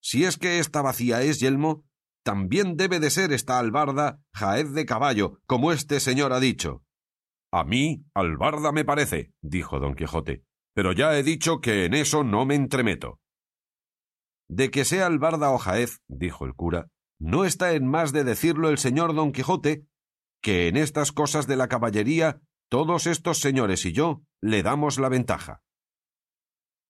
[0.00, 1.84] Si es que esta vacía es yelmo,
[2.24, 6.82] también debe de ser esta albarda jaez de caballo, como este señor ha dicho.
[7.52, 10.44] A mí, albarda me parece, dijo don Quijote,
[10.74, 13.20] pero ya he dicho que en eso no me entremeto.
[14.48, 18.68] De que sea albarda o jaez, dijo el cura, no está en más de decirlo
[18.68, 19.86] el señor don Quijote,
[20.42, 25.08] que en estas cosas de la caballería todos estos señores y yo le damos la
[25.08, 25.62] ventaja.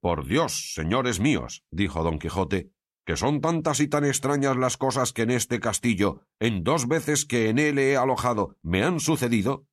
[0.01, 2.73] Por Dios, señores míos, dijo don Quijote,
[3.05, 7.25] que son tantas y tan extrañas las cosas que en este castillo, en dos veces
[7.25, 9.67] que en él he alojado, me han sucedido,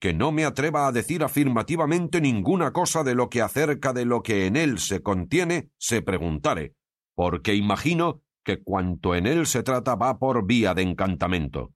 [0.00, 4.22] que no me atreva a decir afirmativamente ninguna cosa de lo que acerca de lo
[4.22, 6.74] que en él se contiene se preguntare,
[7.14, 11.72] porque imagino que cuanto en él se trata va por vía de encantamento.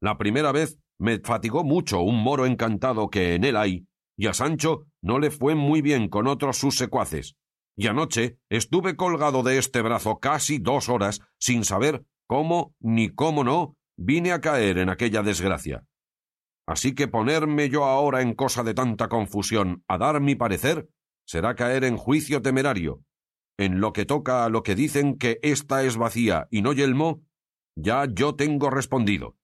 [0.00, 4.32] La primera vez me fatigó mucho un moro encantado que en él hay, y a
[4.32, 7.36] Sancho no le fue muy bien con otros sus secuaces,
[7.76, 13.44] y anoche estuve colgado de este brazo casi dos horas sin saber cómo ni cómo
[13.44, 15.84] no vine a caer en aquella desgracia.
[16.66, 20.88] Así que ponerme yo ahora en cosa de tanta confusión a dar mi parecer
[21.26, 23.02] será caer en juicio temerario.
[23.58, 27.22] En lo que toca a lo que dicen que ésta es vacía y no yelmo,
[27.76, 29.36] ya yo tengo respondido.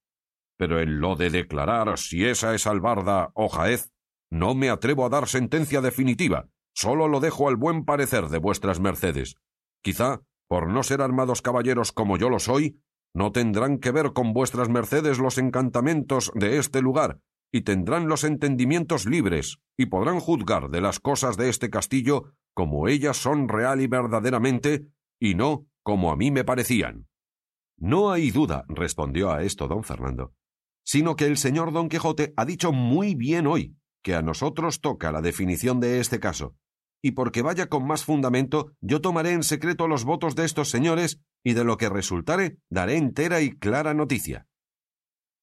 [0.61, 3.91] pero en lo de declarar si esa es albarda o jaez,
[4.31, 8.79] no me atrevo a dar sentencia definitiva, solo lo dejo al buen parecer de vuestras
[8.79, 9.37] mercedes.
[9.83, 12.79] Quizá, por no ser armados caballeros como yo lo soy,
[13.15, 17.21] no tendrán que ver con vuestras mercedes los encantamentos de este lugar,
[17.53, 22.89] y tendrán los entendimientos libres, y podrán juzgar de las cosas de este castillo como
[22.89, 24.87] ellas son real y verdaderamente,
[25.19, 27.09] y no como a mí me parecían.
[27.79, 30.35] No hay duda, respondió a esto don Fernando,
[30.85, 35.13] sino que el señor don Quijote ha dicho muy bien hoy que a nosotros toca
[35.13, 36.55] la definición de este caso,
[37.03, 41.21] y porque vaya con más fundamento, yo tomaré en secreto los votos de estos señores,
[41.43, 44.47] y de lo que resultare daré entera y clara noticia.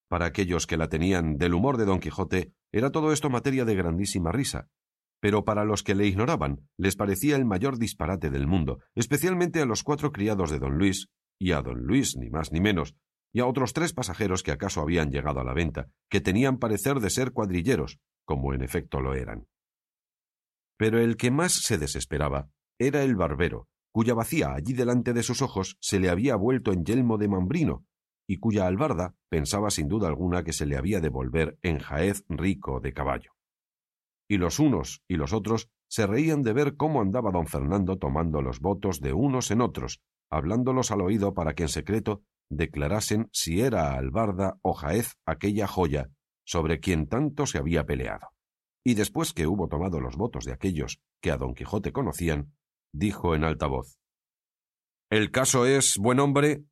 [0.09, 3.75] Para aquellos que la tenían del humor de don Quijote, era todo esto materia de
[3.75, 4.69] grandísima risa,
[5.19, 9.65] pero para los que le ignoraban les parecía el mayor disparate del mundo, especialmente a
[9.65, 12.95] los cuatro criados de don Luis, y a don Luis ni más ni menos,
[13.33, 16.99] y a otros tres pasajeros que acaso habían llegado a la venta, que tenían parecer
[16.99, 19.47] de ser cuadrilleros, como en efecto lo eran.
[20.77, 23.67] Pero el que más se desesperaba era el barbero,
[23.97, 27.83] cuya vacía allí delante de sus ojos se le había vuelto en yelmo de mambrino,
[28.27, 32.23] y cuya albarda pensaba sin duda alguna que se le había de volver en jaez
[32.29, 33.31] rico de caballo.
[34.29, 38.43] Y los unos y los otros se reían de ver cómo andaba don Fernando tomando
[38.43, 42.21] los votos de unos en otros, hablándolos al oído para que en secreto
[42.51, 46.11] declarasen si era albarda o jaez aquella joya
[46.45, 48.27] sobre quien tanto se había peleado.
[48.85, 52.53] Y después que hubo tomado los votos de aquellos que a don Quijote conocían,
[52.93, 53.97] dijo en alta voz
[55.09, 56.63] El caso es, buen hombre,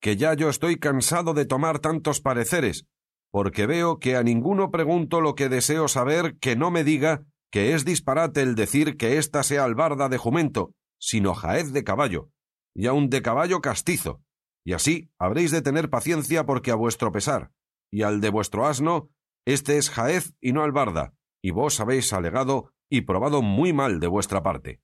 [0.00, 2.86] que ya yo estoy cansado de tomar tantos pareceres,
[3.30, 7.74] porque veo que a ninguno pregunto lo que deseo saber que no me diga que
[7.74, 12.30] es disparate el decir que ésta sea albarda de jumento, sino jaez de caballo,
[12.74, 14.20] y aun de caballo castizo,
[14.64, 17.52] y así habréis de tener paciencia porque a vuestro pesar,
[17.92, 19.10] y al de vuestro asno,
[19.46, 24.06] este es jaez y no albarda, y vos habéis alegado y probado muy mal de
[24.06, 24.80] vuestra parte.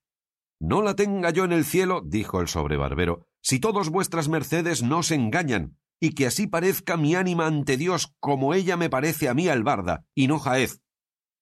[0.61, 5.03] No la tenga yo en el cielo, dijo el sobrebarbero, si todos vuestras mercedes no
[5.03, 9.35] se engañan, y que así parezca mi ánima ante Dios como ella me parece a
[9.35, 10.83] mí albarda, y no jaez.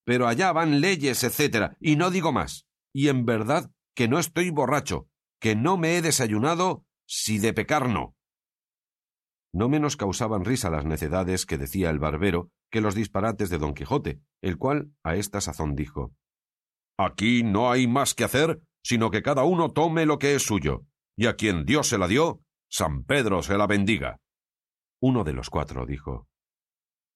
[0.05, 2.67] Pero allá van leyes, etcétera, y no digo más.
[2.93, 5.09] Y en verdad que no estoy borracho,
[5.41, 8.15] que no me he desayunado, si de pecar no.
[9.53, 13.75] No menos causaban risa las necedades que decía el barbero que los disparates de don
[13.75, 16.13] Quijote, el cual a esta sazón dijo
[16.99, 20.85] Aquí no hay más que hacer, sino que cada uno tome lo que es suyo,
[21.17, 24.21] y a quien Dios se la dio, San Pedro se la bendiga.
[25.01, 26.29] Uno de los cuatro dijo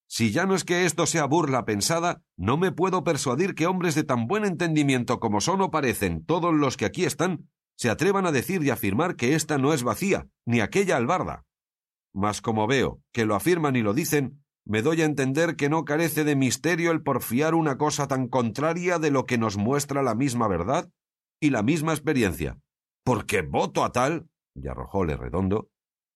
[0.06, 3.94] Si ya no es que esto sea burla pensada, no me puedo persuadir que hombres
[3.94, 8.26] de tan buen entendimiento como son o parecen todos los que aquí están, se atrevan
[8.26, 11.44] a decir y afirmar que ésta no es vacía, ni aquella albarda.
[12.12, 15.84] Mas como veo que lo afirman y lo dicen, me doy a entender que no
[15.84, 20.14] carece de misterio el porfiar una cosa tan contraria de lo que nos muestra la
[20.14, 20.90] misma verdad
[21.42, 22.60] y la misma experiencia.
[23.04, 25.70] Porque voto a tal, y arrojóle redondo,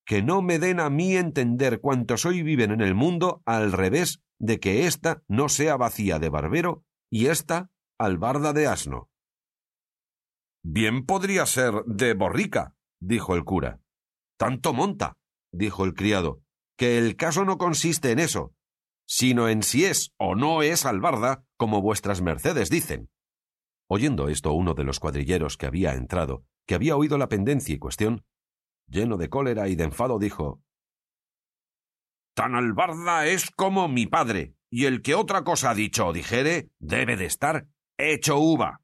[0.07, 4.23] que no me den a mí entender cuantos hoy viven en el mundo al revés
[4.39, 9.11] de que ésta no sea vacía de barbero y ésta albarda de asno.
[10.63, 13.81] Bien podría ser de borrica, dijo el cura.
[14.39, 15.17] Tanto monta,
[15.53, 16.41] dijo el criado,
[16.79, 18.55] que el caso no consiste en eso,
[19.09, 23.11] sino en si es o no es albarda, como vuestras mercedes dicen.
[23.89, 27.79] Oyendo esto uno de los cuadrilleros que había entrado, que había oído la pendencia y
[27.79, 28.25] cuestión,
[28.87, 30.61] lleno de cólera y de enfado, dijo
[32.35, 36.71] Tan albarda es como mi padre, y el que otra cosa ha dicho o dijere
[36.79, 37.67] debe de estar
[37.97, 38.81] hecho uva.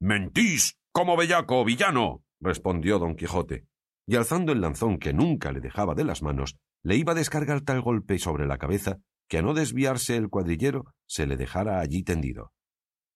[0.00, 3.66] Mentís, como bellaco, villano, respondió don Quijote
[4.06, 7.62] y alzando el lanzón que nunca le dejaba de las manos, le iba a descargar
[7.62, 8.98] tal golpe sobre la cabeza
[9.28, 12.52] que a no desviarse el cuadrillero se le dejara allí tendido.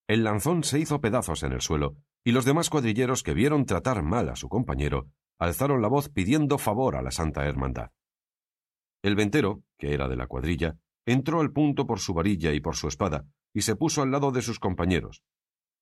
[0.08, 4.02] El lanzón se hizo pedazos en el suelo, y los demás cuadrilleros que vieron tratar
[4.02, 7.90] mal a su compañero alzaron la voz pidiendo favor a la Santa Hermandad.
[9.02, 12.74] El ventero, que era de la cuadrilla, entró al punto por su varilla y por
[12.74, 15.22] su espada, y se puso al lado de sus compañeros.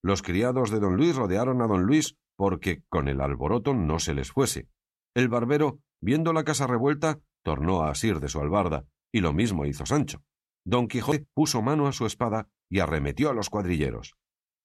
[0.02, 4.12] Los criados de don Luis rodearon a don Luis porque con el alboroto no se
[4.12, 4.68] les fuese,
[5.16, 9.64] el barbero, viendo la casa revuelta, tornó a asir de su albarda, y lo mismo
[9.64, 10.22] hizo Sancho.
[10.66, 14.16] Don Quijote puso mano a su espada y arremetió a los cuadrilleros.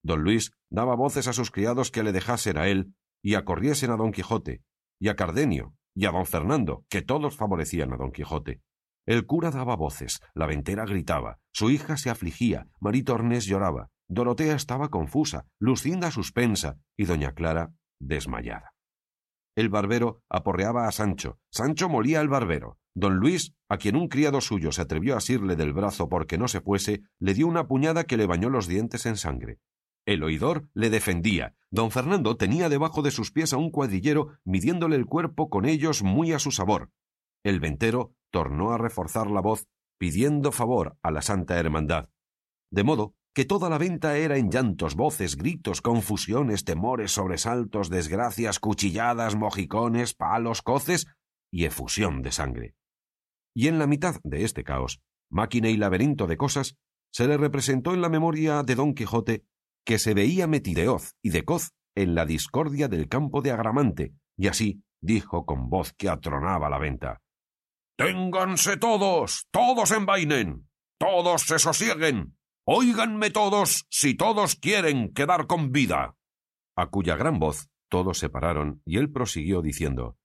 [0.03, 3.97] Don Luis daba voces a sus criados que le dejasen a él y acorriesen a
[3.97, 4.63] Don Quijote,
[4.99, 8.63] y a Cardenio, y a Don Fernando, que todos favorecían a Don Quijote.
[9.05, 14.55] El cura daba voces, la ventera gritaba, su hija se afligía, Marito Ornés lloraba, Dorotea
[14.55, 18.73] estaba confusa, Lucinda suspensa y doña Clara desmayada.
[19.55, 24.41] El barbero aporreaba a Sancho, Sancho molía al barbero, Don Luis, a quien un criado
[24.41, 28.03] suyo se atrevió a asirle del brazo porque no se fuese, le dio una puñada
[28.03, 29.59] que le bañó los dientes en sangre.
[30.05, 31.55] El oidor le defendía.
[31.69, 36.03] Don Fernando tenía debajo de sus pies a un cuadrillero midiéndole el cuerpo con ellos
[36.03, 36.91] muy a su sabor.
[37.43, 39.67] El ventero tornó a reforzar la voz
[39.97, 42.09] pidiendo favor a la Santa Hermandad.
[42.71, 48.59] De modo que toda la venta era en llantos, voces, gritos, confusiones, temores, sobresaltos, desgracias,
[48.59, 51.07] cuchilladas, mojicones, palos, coces
[51.51, 52.75] y efusión de sangre.
[53.53, 56.75] Y en la mitad de este caos, máquina y laberinto de cosas,
[57.11, 59.43] se le representó en la memoria de Don Quijote
[59.85, 64.47] que se veía metideoz y de coz en la discordia del campo de Agramante, y
[64.47, 67.21] así dijo con voz que atronaba la venta.
[67.97, 76.15] Ténganse todos, todos envainen, todos se sosieguen, óiganme todos si todos quieren quedar con vida.
[76.75, 80.17] A cuya gran voz todos se pararon y él prosiguió diciendo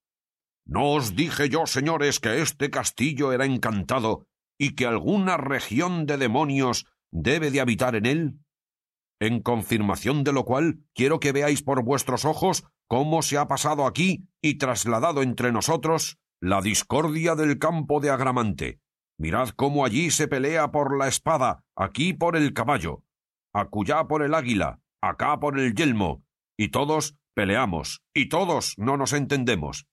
[0.67, 4.27] ¿No os dije yo, señores, que este castillo era encantado
[4.59, 8.41] y que alguna región de demonios debe de habitar en él?
[9.21, 13.87] En confirmación de lo cual quiero que veáis por vuestros ojos cómo se ha pasado
[13.87, 18.81] aquí y trasladado entre nosotros la discordia del campo de Agramante.
[19.19, 23.05] Mirad cómo allí se pelea por la espada, aquí por el caballo,
[23.55, 26.25] acullá por el águila, acá por el yelmo,
[26.59, 29.87] y todos peleamos, y todos no nos entendemos.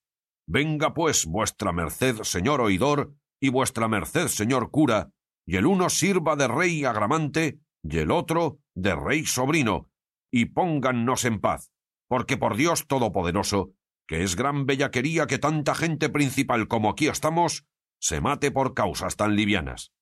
[0.45, 5.11] Venga pues vuestra merced, señor oidor, y vuestra merced, señor cura,
[5.45, 9.89] y el uno sirva de rey agramante, y el otro de rey sobrino,
[10.31, 11.71] y póngannos en paz,
[12.07, 13.73] porque por Dios Todopoderoso,
[14.07, 17.65] que es gran bellaquería que tanta gente principal como aquí estamos,
[17.99, 19.93] se mate por causas tan livianas.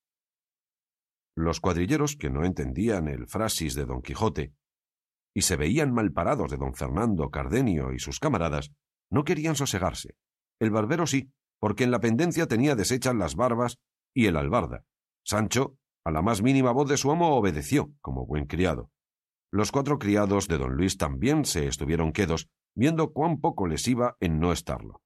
[1.36, 4.54] Los cuadrilleros, que no entendían el frasis de don Quijote,
[5.34, 8.72] y se veían malparados de don Fernando Cardenio y sus camaradas,
[9.10, 10.16] no querían sosegarse.
[10.62, 13.80] El barbero sí, porque en la pendencia tenía deshechas las barbas
[14.14, 14.84] y el albarda.
[15.24, 18.88] Sancho a la más mínima voz de su amo obedeció, como buen criado.
[19.50, 24.16] Los cuatro criados de don Luis también se estuvieron quedos, viendo cuán poco les iba
[24.20, 25.02] en no estarlo.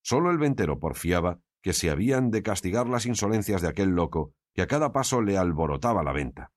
[0.00, 4.62] Solo el ventero porfiaba que se habían de castigar las insolencias de aquel loco que
[4.62, 6.52] a cada paso le alborotaba la venta.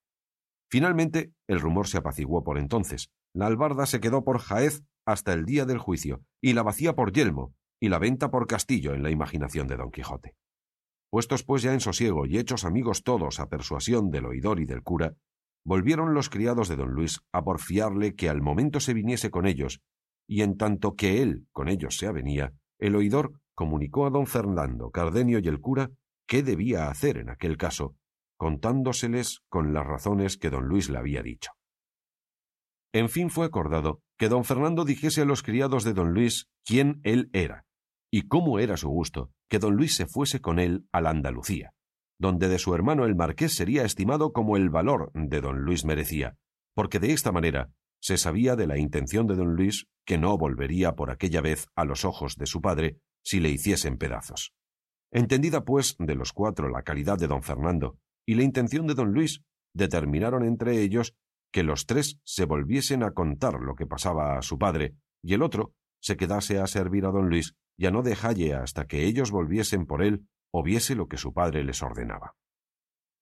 [0.70, 3.10] Finalmente, el rumor se apaciguó por entonces.
[3.34, 7.12] La albarda se quedó por Jaez hasta el día del juicio, y la vacía por
[7.14, 10.38] Yelmo, y la venta por Castillo en la imaginación de don Quijote.
[11.10, 14.84] Puestos pues ya en sosiego y hechos amigos todos a persuasión del oidor y del
[14.84, 15.16] cura,
[15.66, 19.82] volvieron los criados de don Luis a porfiarle que al momento se viniese con ellos,
[20.30, 24.90] y en tanto que él con ellos se avenía, el oidor comunicó a don Fernando,
[24.90, 25.92] Cardenio y el cura
[26.26, 27.98] qué debía hacer en aquel caso,
[28.38, 31.52] contándoseles con las razones que don Luis le había dicho.
[32.94, 37.02] En fin fue acordado que don Fernando dijese a los criados de don Luis quién
[37.04, 37.66] él era,
[38.14, 41.74] y cómo era su gusto que don Luis se fuese con él a la Andalucía,
[42.20, 46.38] donde de su hermano el marqués sería estimado como el valor de don Luis merecía,
[46.76, 50.92] porque de esta manera se sabía de la intención de don Luis que no volvería
[50.92, 54.54] por aquella vez a los ojos de su padre si le hiciesen pedazos.
[55.12, 57.98] Entendida, pues, de los cuatro la calidad de don Fernando
[58.28, 59.42] y la intención de don Luis,
[59.74, 61.16] determinaron entre ellos
[61.52, 64.94] que los tres se volviesen a contar lo que pasaba a su padre
[65.24, 69.06] y el otro se quedase a servir a don Luis ya no dejalle hasta que
[69.06, 72.36] ellos volviesen por él o viese lo que su padre les ordenaba.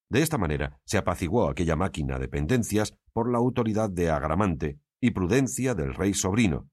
[0.10, 5.12] De esta manera se apaciguó aquella máquina de pendencias por la autoridad de Agramante y
[5.12, 6.68] prudencia del rey sobrino.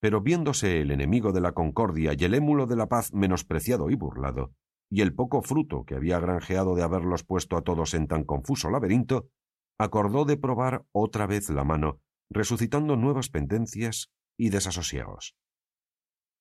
[0.00, 3.94] Pero viéndose el enemigo de la concordia y el émulo de la paz menospreciado y
[3.94, 4.52] burlado,
[4.90, 8.68] y el poco fruto que había granjeado de haberlos puesto a todos en tan confuso
[8.68, 9.28] laberinto,
[9.78, 12.00] acordó de probar otra vez la mano,
[12.30, 15.36] resucitando nuevas pendencias y desasosiegos.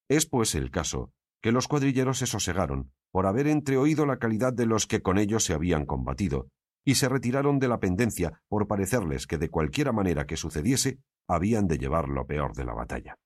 [0.09, 1.11] Es pues el caso
[1.41, 5.43] que los cuadrilleros se sosegaron por haber entreoído la calidad de los que con ellos
[5.43, 6.49] se habían combatido,
[6.83, 11.67] y se retiraron de la pendencia por parecerles que de cualquiera manera que sucediese habían
[11.67, 13.17] de llevar lo peor de la batalla.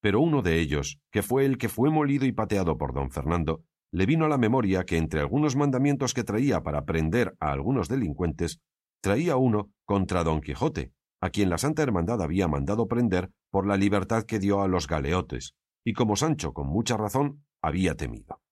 [0.00, 3.62] Pero uno de ellos, que fue el que fue molido y pateado por don Fernando,
[3.92, 7.88] le vino a la memoria que entre algunos mandamientos que traía para prender a algunos
[7.88, 8.60] delincuentes,
[9.00, 13.76] traía uno contra don Quijote, a quien la Santa Hermandad había mandado prender por la
[13.76, 15.54] libertad que dio a los galeotes,
[15.84, 18.42] y como Sancho con mucha razón había temido.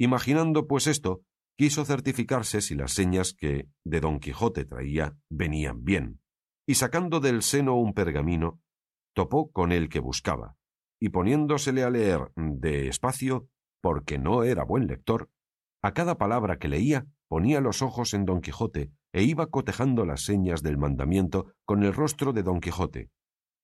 [0.00, 1.22] Imaginando pues esto,
[1.56, 6.20] quiso certificarse si las señas que de don Quijote traía venían bien,
[6.66, 8.60] y sacando del seno un pergamino,
[9.14, 10.56] topó con el que buscaba,
[11.00, 13.46] y poniéndosele a leer de espacio,
[13.80, 15.30] porque no era buen lector,
[15.82, 20.24] a cada palabra que leía ponía los ojos en don Quijote e iba cotejando las
[20.24, 23.12] señas del mandamiento con el rostro de don Quijote,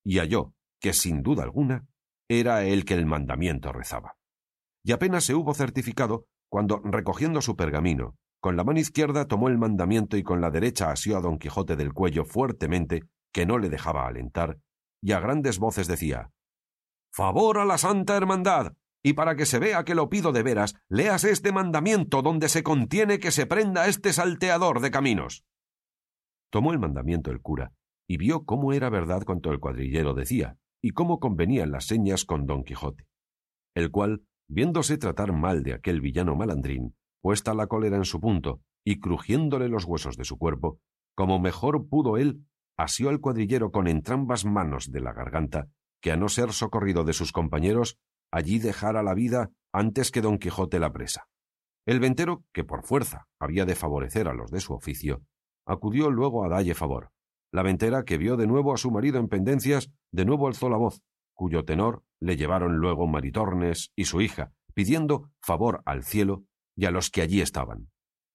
[0.07, 1.87] y halló que sin duda alguna
[2.29, 4.17] era el que el mandamiento rezaba.
[4.85, 9.59] y apenas se hubo certificado cuando, recogiendo su pergamino, con la mano izquierda tomó el
[9.59, 13.03] mandamiento y con la derecha asió a don Quijote del cuello fuertemente,
[13.33, 14.59] que no le dejaba alentar,
[15.03, 16.31] y a grandes voces decía
[17.13, 18.75] Favor a la Santa Hermandad.
[19.03, 22.63] Y para que se vea que lo pido de veras, leas este mandamiento donde se
[22.63, 25.45] contiene que se prenda este salteador de caminos.
[26.51, 27.73] Tomó el mandamiento el cura,
[28.09, 32.47] y vio cómo era verdad cuanto el cuadrillero decía, y cómo convenían las señas con
[32.47, 33.07] don Quijote,
[33.75, 38.61] el cual, viéndose tratar mal de aquel villano malandrín, puesta la cólera en su punto,
[38.85, 40.79] y crujiéndole los huesos de su cuerpo,
[41.17, 42.45] como mejor pudo él,
[42.77, 45.69] asió al cuadrillero con entrambas manos de la garganta,
[46.01, 47.99] que a no ser socorrido de sus compañeros,
[48.31, 51.27] allí dejara la vida antes que don Quijote la presa.
[51.87, 55.23] El ventero, que por fuerza había de favorecer a los de su oficio,
[55.67, 57.11] acudió luego a dalle favor.
[57.53, 60.77] La ventera, que vio de nuevo a su marido en pendencias, de nuevo alzó la
[60.77, 61.03] voz,
[61.35, 66.45] cuyo tenor le llevaron luego Maritornes y su hija, pidiendo favor al cielo
[66.75, 67.91] y a los que allí estaban.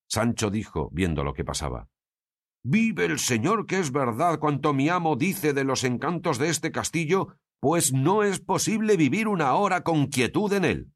[0.10, 1.88] Sancho dijo, viendo lo que pasaba,
[2.64, 6.72] Vive el Señor que es verdad cuanto mi amo dice de los encantos de este
[6.72, 10.92] castillo, pues no es posible vivir una hora con quietud en él.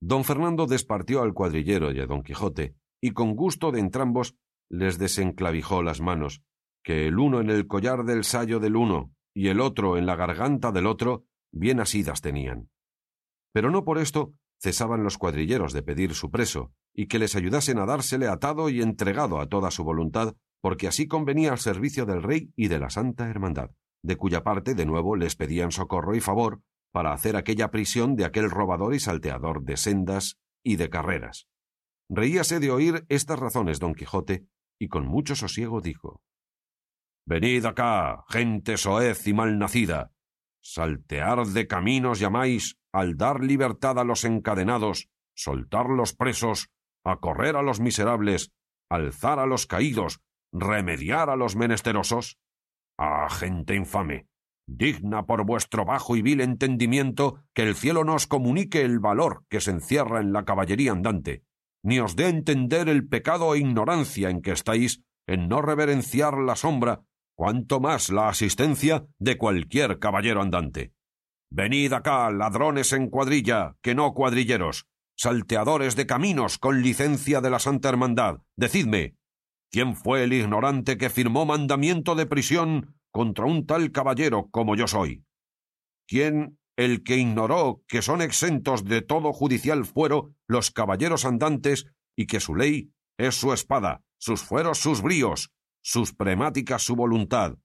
[0.00, 4.36] Don Fernando despartió al cuadrillero y a don Quijote, y con gusto de entrambos
[4.68, 6.42] les desenclavijó las manos,
[6.82, 10.16] que el uno en el collar del sayo del uno y el otro en la
[10.16, 12.70] garganta del otro bien asidas tenían.
[13.52, 17.78] Pero no por esto cesaban los cuadrilleros de pedir su preso, y que les ayudasen
[17.78, 22.22] a dársele atado y entregado a toda su voluntad, porque así convenía al servicio del
[22.22, 23.70] rey y de la Santa Hermandad,
[24.02, 26.60] de cuya parte de nuevo les pedían socorro y favor
[26.92, 31.46] para hacer aquella prisión de aquel robador y salteador de sendas y de carreras.
[32.08, 34.46] Reíase de oír estas razones don Quijote,
[34.78, 36.20] y con mucho sosiego dijo
[37.30, 40.10] Venid acá, gente soez y malnacida.
[40.60, 46.70] Saltear de caminos llamáis al dar libertad a los encadenados, soltar los presos,
[47.04, 48.50] acorrer a los miserables,
[48.90, 50.18] alzar a los caídos,
[50.52, 52.40] remediar a los menesterosos?
[52.98, 54.26] Ah, gente infame,
[54.66, 59.44] digna por vuestro bajo y vil entendimiento que el cielo no os comunique el valor
[59.48, 61.44] que se encierra en la caballería andante,
[61.84, 66.56] ni os dé entender el pecado e ignorancia en que estáis en no reverenciar la
[66.56, 67.04] sombra,
[67.40, 70.92] cuanto más la asistencia de cualquier caballero andante.
[71.50, 74.84] Venid acá, ladrones en cuadrilla, que no cuadrilleros,
[75.16, 78.42] salteadores de caminos con licencia de la Santa Hermandad.
[78.56, 79.16] Decidme,
[79.70, 84.86] ¿quién fue el ignorante que firmó mandamiento de prisión contra un tal caballero como yo
[84.86, 85.24] soy?
[86.06, 92.26] ¿Quién el que ignoró que son exentos de todo judicial fuero los caballeros andantes y
[92.26, 95.50] que su ley es su espada, sus fueros sus bríos,
[95.82, 97.56] sus premáticas su voluntad?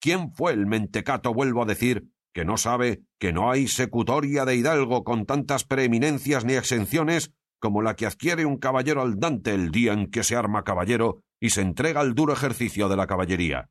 [0.00, 4.56] ¿Quién fue el mentecato, vuelvo a decir, que no sabe que no hay secutoria de
[4.56, 9.92] hidalgo con tantas preeminencias ni exenciones como la que adquiere un caballero aldante el día
[9.92, 13.70] en que se arma caballero y se entrega al duro ejercicio de la caballería.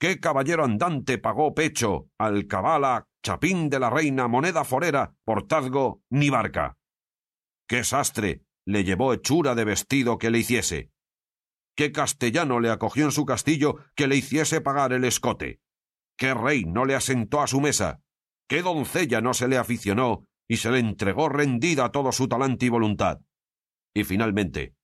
[0.00, 6.30] ¿Qué caballero andante pagó pecho, al cabala, chapín de la reina, moneda forera, portazgo ni
[6.30, 6.76] barca?
[7.68, 10.90] ¿Qué sastre le llevó hechura de vestido que le hiciese?
[11.74, 15.60] ¿Qué castellano le acogió en su castillo que le hiciese pagar el escote?
[16.16, 18.02] ¿Qué rey no le asentó a su mesa?
[18.46, 22.68] ¿Qué doncella no se le aficionó y se le entregó rendida todo su talante y
[22.68, 23.20] voluntad?
[23.94, 24.74] Y finalmente,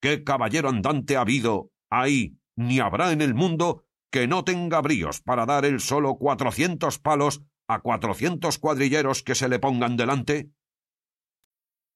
[0.00, 5.22] ¿qué caballero andante ha habido, ahí, ni habrá en el mundo que no tenga bríos
[5.22, 10.50] para dar él solo cuatrocientos palos a cuatrocientos cuadrilleros que se le pongan delante?